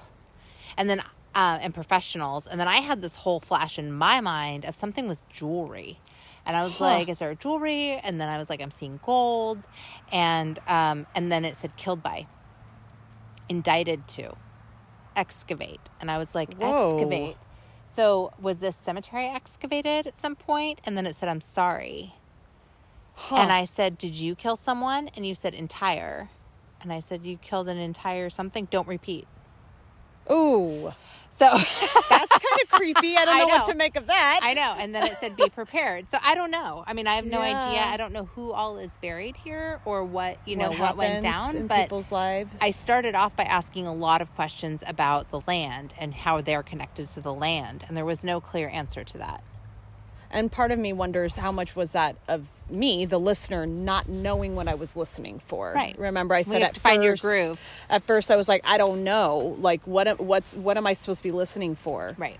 and 0.77 0.89
then 0.89 1.01
uh, 1.35 1.59
and 1.61 1.75
professionals, 1.75 2.47
and 2.47 2.59
then 2.59 2.69
I 2.69 2.79
had 2.79 3.03
this 3.03 3.17
whole 3.17 3.41
flash 3.41 3.79
in 3.79 3.93
my 3.93 4.21
mind 4.23 4.65
of 4.65 4.75
something 4.75 5.07
with 5.07 5.29
jewelry. 5.29 5.99
And 6.47 6.57
I 6.57 6.63
was 6.63 6.79
Huh. 6.79 6.85
like, 6.85 7.09
"Is 7.09 7.19
there 7.19 7.35
jewelry?" 7.35 7.99
And 8.03 8.21
then 8.21 8.29
I 8.29 8.39
was 8.39 8.49
like, 8.49 8.63
"I'm 8.63 8.71
seeing 8.71 9.01
gold," 9.05 9.67
and 10.13 10.59
um, 10.69 11.07
and 11.15 11.31
then 11.31 11.45
it 11.45 11.57
said 11.57 11.77
"killed 11.77 12.03
by," 12.03 12.27
indicted 13.49 14.07
to, 14.09 14.37
excavate, 15.15 15.81
and 16.01 16.11
I 16.11 16.19
was 16.19 16.35
like, 16.35 16.55
Whoa. 16.55 16.91
"Excavate." 16.91 17.37
So 17.89 18.33
was 18.41 18.59
this 18.59 18.77
cemetery 18.77 19.27
excavated 19.27 20.07
at 20.07 20.19
some 20.19 20.37
point? 20.37 20.81
And 20.85 20.97
then 20.97 21.07
it 21.07 21.17
said, 21.17 21.29
"I'm 21.29 21.41
sorry," 21.41 22.15
and 23.31 23.53
I 23.53 23.65
said, 23.65 23.99
"Did 23.99 24.15
you 24.15 24.35
kill 24.35 24.57
someone?" 24.57 25.11
And 25.17 25.27
you 25.27 25.35
said, 25.35 25.55
"Entire," 25.55 26.31
And 26.87 26.93
I 26.93 27.01
said, 27.01 27.25
You 27.25 27.37
killed 27.39 27.69
an 27.69 27.79
entire 27.79 28.31
something. 28.31 28.67
Don't 28.71 28.87
repeat. 28.87 29.27
Ooh, 30.31 30.93
So 31.31 31.51
that's 31.53 32.09
kind 32.09 32.61
of 32.63 32.71
creepy. 32.71 33.17
I 33.17 33.25
don't 33.25 33.35
I 33.35 33.39
know, 33.41 33.47
what 33.47 33.65
to 33.67 33.75
make 33.75 33.97
of 33.97 34.07
that. 34.07 34.41
I 34.43 34.55
know. 34.55 34.77
And 34.79 34.95
then 34.95 35.05
it 35.05 35.17
said, 35.19 35.37
Be 35.37 35.49
prepared. 35.49 36.09
So 36.09 36.19
I 36.25 36.37
don't 36.37 36.51
know. 36.53 36.85
I 36.87 36.95
mean, 36.95 37.09
I 37.09 37.17
have 37.17 37.27
no 37.27 37.41
idea. 37.41 37.83
I 37.83 37.97
don't 37.97 38.13
know 38.13 38.27
who 38.27 38.53
all 38.53 38.79
is 38.79 38.97
buried 39.03 39.37
here 39.37 39.81
or 39.85 40.05
what, 40.05 40.39
you 40.47 40.55
know, 40.55 40.71
what, 40.71 40.79
what, 40.79 40.97
went 40.97 41.23
down. 41.23 41.67
But 41.67 41.83
people's 41.83 42.13
lives. 42.13 42.57
I 42.61 42.71
started 42.71 43.17
off 43.17 43.35
by 43.35 43.45
asking 43.45 43.87
a 43.87 43.95
lot 43.95 44.23
of 44.23 44.33
questions 44.35 44.85
about 44.87 45.31
the 45.31 45.41
land 45.47 45.95
and 45.99 46.15
how 46.15 46.41
they're 46.41 46.63
connected 46.63 47.09
to 47.09 47.21
the 47.21 47.35
land. 47.35 47.85
And 47.89 47.97
there 47.97 48.05
was 48.05 48.23
no 48.23 48.41
clear 48.41 48.69
answer 48.69 49.03
to 49.03 49.19
that. 49.19 49.43
And 50.31 50.51
part 50.51 50.73
of 50.73 50.79
me 50.79 50.93
wonders 50.93 51.37
how 51.37 51.53
much 51.53 51.77
was 51.77 51.93
that 51.93 52.17
of 52.29 52.47
me, 52.69 53.05
the 53.07 53.19
listener, 53.19 53.65
not 53.67 54.09
knowing 54.09 54.57
what 54.57 54.67
I 54.69 54.75
was 54.75 54.97
listening 54.97 55.41
for. 55.47 55.73
Right. 55.75 55.97
Remember, 55.99 56.35
I 56.35 56.43
said 56.43 56.61
have 56.63 56.69
at 56.71 56.75
to 56.75 56.81
find 56.81 57.03
your 57.05 57.13
first- 57.17 57.23
groove. 57.23 57.61
At 57.89 58.03
first, 58.05 58.31
I 58.31 58.37
was 58.37 58.49
like, 58.49 58.63
I 58.65 58.77
don't 58.79 59.05
know. 59.05 59.57
Like, 59.61 59.81
what? 59.87 60.09
am- 60.09 60.17
What's? 60.19 60.55
What 60.57 60.77
am 60.77 60.87
I 60.87 60.93
supposed 60.95 61.19
to 61.19 61.25
be 61.25 61.31
listening 61.33 61.77
for? 61.77 62.15
Right. 62.19 62.39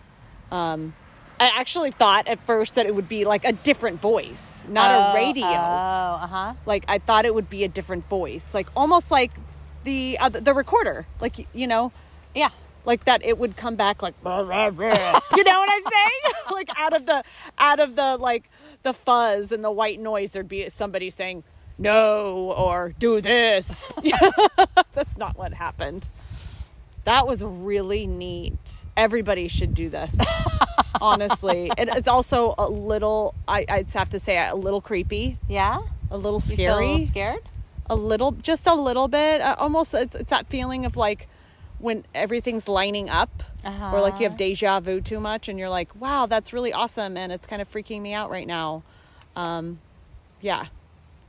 Um, 0.51 0.95
I 1.39 1.51
actually 1.55 1.91
thought 1.91 2.29
at 2.29 2.45
first 2.47 2.77
that 2.77 2.87
it 2.87 2.95
would 2.95 3.09
be 3.09 3.25
like 3.27 3.45
a 3.45 3.53
different 3.53 4.01
voice, 4.01 4.65
not 4.69 4.91
Oh, 4.91 5.13
a 5.13 5.15
radio. 5.15 5.45
Oh, 5.45 5.49
uh 5.51 6.27
huh. 6.27 6.55
like 6.65 6.85
I 6.89 6.99
thought 6.99 7.25
it 7.27 7.35
would 7.35 7.51
be 7.51 7.63
a 7.63 7.69
different 7.69 8.09
voice, 8.09 8.55
like 8.55 8.69
almost 8.75 9.11
like 9.11 9.33
the 9.85 10.17
uh, 10.19 10.29
the 10.31 10.55
recorder, 10.55 11.07
like 11.21 11.47
you 11.55 11.67
know, 11.67 11.93
Yeah. 12.35 12.49
Like 12.87 13.05
that 13.05 13.23
it 13.25 13.37
would 13.39 13.57
come 13.57 13.75
back 13.77 14.03
like 14.03 14.15
you 14.25 14.31
know 14.31 14.41
what 15.61 15.71
I'm 15.71 15.83
saying? 15.83 16.21
like 16.53 16.69
out 16.77 16.95
of 16.95 17.05
the 17.07 17.23
out 17.59 17.81
of 17.81 17.97
the 17.97 18.17
like 18.17 18.49
the 18.83 18.93
fuzz 18.95 19.53
and 19.53 19.63
the 19.63 19.71
white 19.71 20.01
noise 20.01 20.31
there'd 20.33 20.49
be 20.49 20.69
somebody 20.71 21.11
saying 21.11 21.45
no 21.79 22.53
or 22.57 22.95
do 22.99 23.21
this. 23.21 23.93
That's 24.95 25.19
not 25.19 25.37
what 25.37 25.53
happened. 25.53 26.09
That 27.05 27.27
was 27.27 27.45
really 27.45 28.07
neat. 28.07 28.87
Everybody 28.97 29.49
should 29.49 29.75
do 29.75 29.91
this. 29.91 30.17
Honestly, 31.01 31.71
and 31.77 31.91
it's 31.91 32.09
also 32.09 32.55
a 32.57 32.69
little 32.69 33.35
I 33.47 33.67
I'd 33.69 33.93
have 33.93 34.09
to 34.11 34.19
say 34.19 34.39
a 34.49 34.55
little 34.55 34.81
creepy, 34.81 35.39
Yeah. 35.49 35.81
a 36.11 36.17
little 36.17 36.41
feel 36.41 36.57
a 36.71 36.73
scary 36.73 36.87
little 36.87 37.07
scared? 37.07 37.43
a 37.91 37.95
little 37.95 38.33
just 38.33 38.67
a 38.67 38.75
little 38.75 39.07
bit 39.07 39.41
uh, 39.41 39.55
almost 39.59 39.93
it's, 39.95 40.17
it's 40.17 40.31
that 40.31 40.47
feeling 40.49 40.85
of 40.87 40.97
like 40.97 41.29
when 41.79 42.05
everything's 42.15 42.69
lining 42.69 43.09
up 43.11 43.43
or 43.65 44.01
like 44.01 44.19
you 44.21 44.29
have 44.29 44.37
deja 44.37 44.81
vu 44.81 45.01
too 45.01 45.21
much 45.21 45.49
and 45.49 45.59
you're 45.59 45.69
like 45.69 45.95
wow 46.01 46.27
that's 46.27 46.53
really 46.53 46.73
awesome 46.73 47.17
and 47.17 47.33
it's 47.33 47.47
kind 47.47 47.61
of 47.61 47.71
freaking 47.71 48.01
me 48.01 48.13
out 48.15 48.31
right 48.31 48.47
now 48.47 48.83
um 49.35 49.79
yeah 50.41 50.67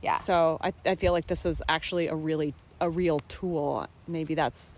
Yeah. 0.02 0.18
so 0.18 0.58
I, 0.60 0.72
I 0.86 0.94
feel 0.94 1.12
like 1.12 1.26
this 1.26 1.44
is 1.44 1.62
actually 1.68 2.06
a 2.08 2.14
really 2.14 2.54
a 2.80 2.88
real 2.88 3.18
tool 3.28 3.86
maybe 4.06 4.34
that's 4.34 4.72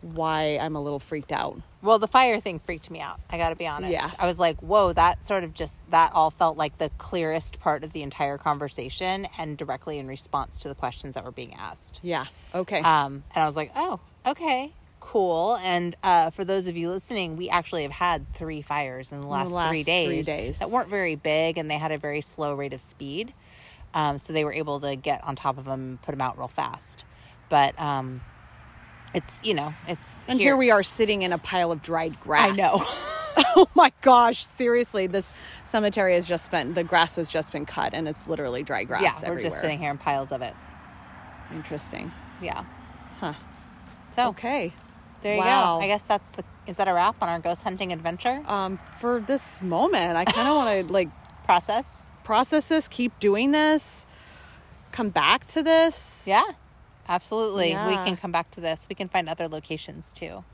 why 0.00 0.56
i'm 0.62 0.76
a 0.76 0.80
little 0.80 1.00
freaked 1.00 1.32
out 1.32 1.60
Well, 1.82 1.98
the 1.98 2.06
fire 2.08 2.38
thing 2.40 2.58
freaked 2.60 2.90
me 2.90 3.00
out. 3.00 3.20
I 3.30 3.36
got 3.38 3.50
to 3.50 3.56
be 3.56 3.66
honest. 3.66 3.92
Yeah. 3.92 4.10
I 4.18 4.26
was 4.26 4.36
like, 4.38 4.58
whoa, 4.60 4.92
that 4.94 5.24
sort 5.24 5.44
of 5.44 5.54
just, 5.54 5.88
that 5.92 6.10
all 6.12 6.30
felt 6.32 6.56
like 6.56 6.78
the 6.78 6.90
clearest 6.98 7.60
part 7.60 7.84
of 7.84 7.92
the 7.92 8.02
entire 8.02 8.36
conversation 8.36 9.28
and 9.38 9.56
directly 9.56 9.98
in 10.00 10.08
response 10.08 10.58
to 10.60 10.68
the 10.68 10.74
questions 10.74 11.14
that 11.14 11.22
were 11.24 11.30
being 11.30 11.54
asked. 11.54 12.00
yeah 12.02 12.26
okay 12.52 12.80
Um, 12.80 13.22
and 13.34 13.44
I 13.44 13.46
was 13.46 13.54
like, 13.56 13.70
oh, 13.76 14.00
okay, 14.26 14.72
cool. 15.08 15.56
And 15.62 15.96
uh, 16.02 16.30
for 16.30 16.44
those 16.44 16.66
of 16.66 16.76
you 16.76 16.90
listening, 16.90 17.36
we 17.36 17.48
actually 17.48 17.82
have 17.82 17.92
had 17.92 18.32
three 18.34 18.60
fires 18.60 19.10
in 19.10 19.22
the 19.22 19.26
last, 19.26 19.52
last 19.52 19.68
three, 19.68 19.82
three 19.82 19.92
days 19.92 20.26
days. 20.26 20.58
that 20.58 20.70
weren't 20.70 20.88
very 20.90 21.14
big 21.14 21.56
and 21.56 21.70
they 21.70 21.78
had 21.78 21.92
a 21.92 21.98
very 21.98 22.20
slow 22.20 22.52
rate 22.52 22.74
of 22.74 22.82
speed. 22.82 23.32
Um, 23.94 24.18
so 24.18 24.34
they 24.34 24.44
were 24.44 24.52
able 24.52 24.80
to 24.80 24.96
get 24.96 25.24
on 25.24 25.34
top 25.34 25.56
of 25.56 25.64
them 25.64 25.80
and 25.80 26.02
put 26.02 26.12
them 26.12 26.20
out 26.20 26.36
real 26.36 26.48
fast. 26.48 27.06
But 27.48 27.78
um, 27.80 28.20
it's, 29.14 29.40
you 29.42 29.54
know, 29.54 29.72
it's. 29.86 30.16
and 30.28 30.38
here. 30.38 30.56
we 30.58 30.70
are 30.70 30.82
sitting 30.82 31.22
in 31.22 31.32
a 31.32 31.38
pile 31.38 31.72
of 31.72 31.80
dried 31.80 32.20
grass 32.20 32.50
I 32.50 32.54
know. 32.54 32.78
oh 33.56 33.68
my 33.74 33.92
gosh 34.00 34.44
seriously 34.44 35.06
this 35.06 35.32
cemetery 35.62 36.14
has 36.14 36.26
just 36.26 36.50
been 36.50 36.74
the 36.74 36.82
grass 36.82 37.14
has 37.14 37.28
just 37.28 37.52
been 37.52 37.64
cut 37.64 37.94
and 37.94 38.08
it's 38.08 38.26
literally 38.26 38.64
dry 38.64 38.82
grass 38.82 39.22
Yeah, 39.22 39.30
we're 39.30 39.40
just 39.40 39.60
sitting 39.60 39.78
here 39.78 39.92
in 39.92 39.98
piles 39.98 40.32
of 40.32 40.42
it. 40.42 40.54
interesting 41.54 42.10
Yeah. 42.42 42.64
Huh. 43.20 43.34
So 44.10 44.30
okay 44.30 44.72
there 45.22 45.34
you 45.34 45.40
Wow. 45.40 45.78
go. 45.78 45.84
I 45.84 45.86
guess 45.88 46.04
that's 46.04 46.30
the. 46.32 46.44
Is 46.66 46.76
that 46.76 46.86
a 46.88 46.92
wrap 46.94 47.16
on 47.22 47.28
our 47.28 47.38
ghost 47.38 47.62
hunting 47.62 47.92
adventure 47.94 48.42
um 48.46 48.78
for 49.00 49.20
this 49.20 49.62
moment 49.62 50.16
i 50.18 50.24
kind 50.26 50.46
of 50.48 50.54
want 50.56 50.86
to 50.86 50.92
like 50.98 51.08
process? 51.44 52.02
process 52.24 52.68
this 52.68 52.88
keep 52.88 53.18
doing 53.20 53.52
this 53.52 54.04
come 54.92 55.08
back 55.08 55.46
to 55.48 55.62
this 55.62 56.24
Yeah, 56.26 56.42
absolutely. 57.08 57.68
We 57.74 57.94
can 58.04 58.16
come 58.18 58.32
back 58.32 58.50
to 58.52 58.60
this. 58.60 58.86
We 58.90 58.94
can 58.94 59.08
find 59.08 59.28
other 59.30 59.48
locations 59.48 60.12
too. 60.12 60.44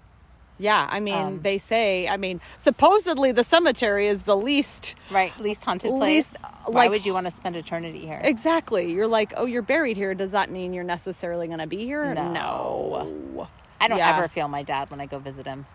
yeah 0.57 0.87
i 0.89 1.01
mean 1.01 1.15
Um, 1.27 1.41
they 1.43 1.59
say 1.59 2.07
i 2.07 2.17
mean 2.17 2.41
supposedly 2.59 3.33
the 3.33 3.43
cemetery 3.43 4.07
is 4.07 4.25
the 4.25 4.37
least 4.37 4.95
Right, 5.11 5.33
least 5.41 5.65
haunted 5.65 5.91
place. 5.91 6.33
Least, 6.33 6.37
Why 6.67 6.83
like- 6.83 6.91
would 6.91 7.05
you 7.07 7.13
want 7.13 7.27
to 7.27 7.33
spend 7.33 7.57
eternity 7.57 8.07
here? 8.07 8.21
exactly 8.23 8.93
you're 8.93 9.09
like 9.19 9.35
oh 9.37 9.47
you're 9.47 9.63
buried 9.75 9.97
here 9.97 10.15
does 10.15 10.31
that 10.31 10.49
mean 10.49 10.73
you're 10.73 10.85
necessarily 10.97 11.49
going 11.49 11.59
to 11.59 11.67
be 11.67 11.79
here 11.85 12.15
No. 12.15 12.33
no 12.33 13.49
I 13.81 13.89
don't 13.89 13.99
yeah. 13.99 14.17
ever 14.17 14.29
feel 14.29 14.49
my 14.49 14.63
dad 14.63 14.91
when 14.91 15.01
I 15.01 15.07
go 15.07 15.19
visit 15.19 15.47
him 15.47 15.67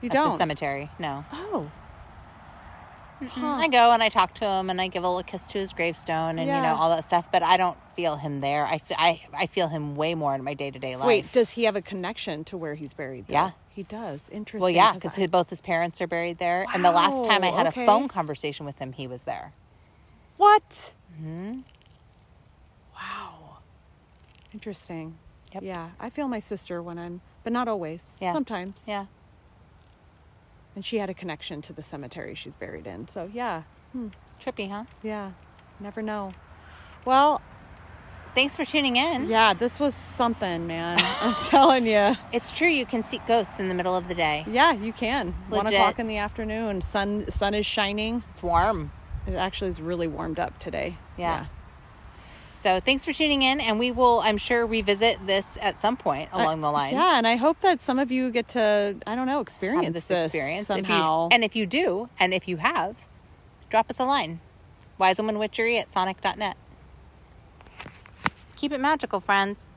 you 0.00 0.08
at 0.08 0.12
don't 0.12 0.30
the 0.30 0.38
cemetery. 0.38 0.90
No, 0.98 1.24
oh 1.32 1.70
I 3.36 3.68
go 3.68 3.92
and 3.92 4.02
I 4.02 4.08
talk 4.08 4.34
to 4.34 4.46
him 4.46 4.70
and 4.70 4.80
I 4.80 4.88
give 4.88 5.04
a 5.04 5.08
little 5.08 5.22
kiss 5.22 5.46
to 5.48 5.58
his 5.58 5.72
gravestone 5.72 6.38
and 6.38 6.46
you 6.48 6.54
know 6.54 6.76
all 6.78 6.90
that 6.90 7.04
stuff. 7.04 7.30
But 7.30 7.42
I 7.42 7.56
don't 7.56 7.78
feel 7.94 8.16
him 8.16 8.40
there. 8.40 8.66
I 8.66 8.80
I, 8.96 9.22
I 9.32 9.46
feel 9.46 9.68
him 9.68 9.94
way 9.94 10.14
more 10.14 10.34
in 10.34 10.42
my 10.42 10.54
day 10.54 10.70
to 10.70 10.78
day 10.78 10.96
life. 10.96 11.06
Wait, 11.06 11.32
does 11.32 11.50
he 11.50 11.64
have 11.64 11.76
a 11.76 11.82
connection 11.82 12.44
to 12.44 12.56
where 12.56 12.74
he's 12.74 12.94
buried? 12.94 13.26
though? 13.28 13.34
Yeah. 13.34 13.50
he 13.68 13.82
does. 13.84 14.28
Interesting. 14.30 14.60
well, 14.60 14.70
yeah, 14.70 14.92
because 14.92 15.18
I- 15.18 15.26
both 15.26 15.50
his 15.50 15.60
parents 15.60 16.00
are 16.00 16.06
buried 16.06 16.38
there. 16.38 16.66
And 16.74 16.84
the 16.84 16.92
last 16.92 17.24
time 17.24 17.44
I 17.44 17.48
had 17.48 17.66
okay. 17.68 17.82
a 17.82 17.86
phone 17.86 18.08
conversation 18.08 18.66
with 18.66 18.78
him, 18.78 18.92
he 18.92 19.06
was 19.06 19.22
there. 19.22 19.52
what? 20.36 20.94
Hmm. 21.18 21.60
Wow, 22.94 23.58
interesting. 24.52 25.18
Yep. 25.52 25.62
Yeah, 25.62 25.90
I 26.00 26.10
feel 26.10 26.28
my 26.28 26.40
sister 26.40 26.82
when 26.82 26.98
I'm, 26.98 27.20
but 27.44 27.52
not 27.52 27.68
always. 27.68 28.16
Yeah. 28.20 28.32
sometimes. 28.32 28.84
Yeah. 28.88 29.06
and 30.74 30.84
she 30.84 30.98
had 30.98 31.10
a 31.10 31.14
connection 31.14 31.60
to 31.62 31.72
the 31.72 31.82
cemetery 31.82 32.34
she's 32.34 32.54
buried 32.54 32.86
in. 32.86 33.06
So 33.08 33.30
yeah, 33.32 33.62
hmm. 33.92 34.08
Trippy, 34.40 34.70
huh? 34.70 34.84
yeah, 35.02 35.32
never 35.80 36.02
know. 36.02 36.32
Well, 37.04 37.40
Thanks 38.34 38.56
for 38.56 38.64
tuning 38.64 38.96
in. 38.96 39.28
yeah, 39.28 39.52
this 39.52 39.78
was 39.78 39.94
something, 39.94 40.66
man. 40.66 40.96
I'm 41.20 41.34
telling 41.50 41.86
you. 41.86 42.16
It's 42.32 42.50
true. 42.50 42.68
You 42.68 42.86
can 42.86 43.04
see 43.04 43.20
ghosts 43.26 43.60
in 43.60 43.68
the 43.68 43.74
middle 43.74 43.94
of 43.94 44.08
the 44.08 44.14
day. 44.14 44.46
Yeah, 44.48 44.72
you 44.72 44.94
can. 44.94 45.34
One 45.50 45.66
o'clock 45.66 45.98
in 45.98 46.06
the 46.06 46.16
afternoon, 46.16 46.80
sun 46.80 47.30
sun 47.30 47.52
is 47.52 47.66
shining. 47.66 48.24
It's 48.30 48.42
warm. 48.42 48.90
It 49.26 49.34
actually 49.34 49.68
is 49.68 49.80
really 49.82 50.08
warmed 50.08 50.38
up 50.38 50.58
today. 50.58 50.96
Yeah. 51.18 51.46
So 52.62 52.78
thanks 52.78 53.04
for 53.04 53.12
tuning 53.12 53.42
in, 53.42 53.60
and 53.60 53.76
we 53.80 53.90
will, 53.90 54.20
I'm 54.20 54.36
sure, 54.36 54.64
revisit 54.64 55.26
this 55.26 55.58
at 55.60 55.80
some 55.80 55.96
point 55.96 56.28
along 56.32 56.60
the 56.60 56.70
line. 56.70 56.94
Yeah, 56.94 57.18
and 57.18 57.26
I 57.26 57.34
hope 57.34 57.58
that 57.60 57.80
some 57.80 57.98
of 57.98 58.12
you 58.12 58.30
get 58.30 58.46
to, 58.48 58.94
I 59.04 59.16
don't 59.16 59.26
know, 59.26 59.40
experience 59.40 59.84
have 59.86 59.94
this, 59.94 60.06
this, 60.06 60.26
experience 60.26 60.70
If 60.70 60.76
you- 60.78 60.84
somehow. 60.84 61.28
and 61.32 61.42
if 61.42 61.56
you 61.56 61.66
do, 61.66 62.08
and 62.20 62.32
if 62.32 62.46
you 62.46 62.58
have, 62.58 62.94
drop 63.68 63.90
us 63.90 63.98
a 63.98 64.04
line. 64.04 64.38
Wisewomanwitchery 65.00 65.80
at 65.80 65.90
sonic.net. 65.90 66.56
Keep 68.54 68.70
it 68.70 68.78
magical, 68.80 69.18
friends. 69.18 69.71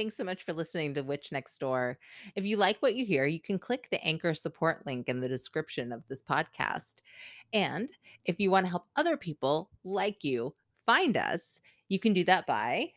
Thanks 0.00 0.16
so 0.16 0.24
much 0.24 0.44
for 0.44 0.54
listening 0.54 0.94
to 0.94 1.02
Witch 1.02 1.30
Next 1.30 1.58
Door. 1.58 1.98
If 2.34 2.46
you 2.46 2.56
like 2.56 2.78
what 2.80 2.94
you 2.94 3.04
hear, 3.04 3.26
you 3.26 3.38
can 3.38 3.58
click 3.58 3.88
the 3.90 4.02
anchor 4.02 4.32
support 4.32 4.86
link 4.86 5.10
in 5.10 5.20
the 5.20 5.28
description 5.28 5.92
of 5.92 6.02
this 6.08 6.22
podcast. 6.22 6.86
And 7.52 7.90
if 8.24 8.40
you 8.40 8.50
want 8.50 8.64
to 8.64 8.70
help 8.70 8.86
other 8.96 9.18
people 9.18 9.68
like 9.84 10.24
you 10.24 10.54
find 10.86 11.18
us, 11.18 11.60
you 11.90 11.98
can 11.98 12.14
do 12.14 12.24
that 12.24 12.46
by, 12.46 12.92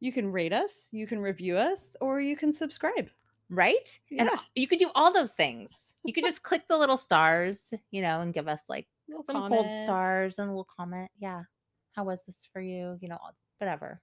you 0.00 0.12
can 0.12 0.30
rate 0.30 0.52
us, 0.52 0.88
you 0.92 1.06
can 1.06 1.20
review 1.20 1.56
us, 1.56 1.96
or 2.02 2.20
you 2.20 2.36
can 2.36 2.52
subscribe. 2.52 3.08
right? 3.48 3.98
And 4.18 4.28
you 4.54 4.68
could 4.68 4.78
do 4.78 4.90
all 4.94 5.10
those 5.14 5.32
things. 5.32 5.70
You 6.04 6.12
could 6.12 6.24
just 6.24 6.42
click 6.42 6.68
the 6.68 6.76
little 6.76 6.98
stars, 6.98 7.72
you 7.90 8.02
know, 8.02 8.20
and 8.20 8.34
give 8.34 8.46
us 8.46 8.60
like 8.68 8.86
Little 9.08 9.24
some 9.24 9.48
gold 9.48 9.64
comments. 9.64 9.86
stars 9.86 10.38
and 10.38 10.48
a 10.48 10.52
little 10.52 10.68
comment. 10.78 11.10
Yeah. 11.18 11.44
How 11.92 12.04
was 12.04 12.20
this 12.26 12.46
for 12.52 12.60
you? 12.60 12.98
You 13.00 13.08
know, 13.08 13.18
whatever. 13.56 14.02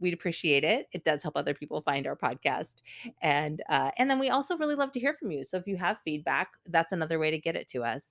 We'd 0.00 0.14
appreciate 0.14 0.64
it. 0.64 0.88
It 0.92 1.04
does 1.04 1.22
help 1.22 1.36
other 1.36 1.54
people 1.54 1.80
find 1.80 2.06
our 2.06 2.16
podcast, 2.16 2.76
and 3.22 3.62
uh, 3.68 3.90
and 3.98 4.10
then 4.10 4.18
we 4.18 4.30
also 4.30 4.56
really 4.56 4.74
love 4.74 4.92
to 4.92 5.00
hear 5.00 5.14
from 5.14 5.30
you. 5.30 5.44
So 5.44 5.56
if 5.56 5.66
you 5.66 5.76
have 5.76 5.98
feedback, 6.04 6.50
that's 6.66 6.92
another 6.92 7.18
way 7.18 7.30
to 7.30 7.38
get 7.38 7.56
it 7.56 7.68
to 7.68 7.82
us. 7.84 8.02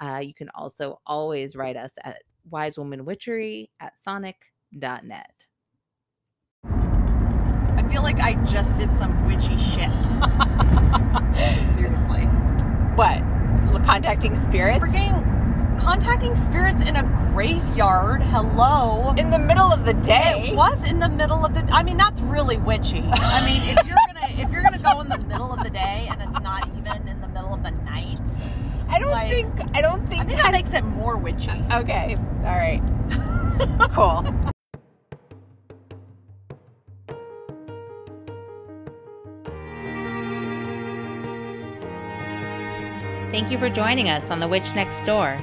Uh, 0.00 0.20
you 0.22 0.34
can 0.34 0.48
also 0.54 1.00
always 1.06 1.56
write 1.56 1.76
us 1.76 1.92
at 2.04 2.22
wisewomanwitchery 2.50 3.68
at 3.80 3.98
sonic.net. 3.98 5.32
I 6.64 7.88
feel 7.88 8.02
like 8.02 8.20
I 8.20 8.34
just 8.44 8.74
did 8.76 8.92
some 8.92 9.26
witchy 9.26 9.56
shit. 9.56 9.90
Seriously. 11.74 12.24
What? 12.94 13.22
Contacting 13.84 14.36
spirits? 14.36 14.78
Contacting 15.82 16.36
spirits 16.36 16.80
in 16.80 16.94
a 16.94 17.02
graveyard. 17.32 18.22
Hello. 18.22 19.12
In 19.18 19.30
the 19.30 19.38
middle 19.38 19.72
of 19.72 19.84
the 19.84 19.94
day. 19.94 20.50
It 20.50 20.54
was 20.54 20.84
in 20.84 21.00
the 21.00 21.08
middle 21.08 21.44
of 21.44 21.54
the 21.54 21.64
I 21.72 21.82
mean 21.82 21.96
that's 21.96 22.20
really 22.20 22.56
witchy. 22.56 23.02
I 23.10 23.44
mean 23.44 23.76
if 23.76 23.84
you're 23.84 23.96
gonna 24.06 24.26
if 24.42 24.52
you're 24.52 24.62
gonna 24.62 24.78
go 24.78 25.00
in 25.00 25.08
the 25.08 25.18
middle 25.18 25.52
of 25.52 25.64
the 25.64 25.70
day 25.70 26.08
and 26.08 26.22
it's 26.22 26.40
not 26.40 26.68
even 26.76 27.08
in 27.08 27.20
the 27.20 27.26
middle 27.26 27.52
of 27.52 27.64
the 27.64 27.72
night. 27.72 28.20
I 28.88 29.00
don't 29.00 29.10
like, 29.10 29.30
think 29.32 29.76
I 29.76 29.80
don't 29.80 30.06
think 30.08 30.22
I 30.22 30.24
think 30.24 30.40
that 30.40 30.52
makes 30.52 30.72
it 30.72 30.84
more 30.84 31.16
witchy. 31.16 31.50
Okay. 31.72 32.16
All 32.44 32.56
right. 32.56 32.80
cool. 33.90 34.22
Thank 43.32 43.50
you 43.50 43.58
for 43.58 43.68
joining 43.68 44.10
us 44.10 44.30
on 44.30 44.40
The 44.40 44.46
Witch 44.46 44.74
Next 44.74 45.04
Door. 45.06 45.42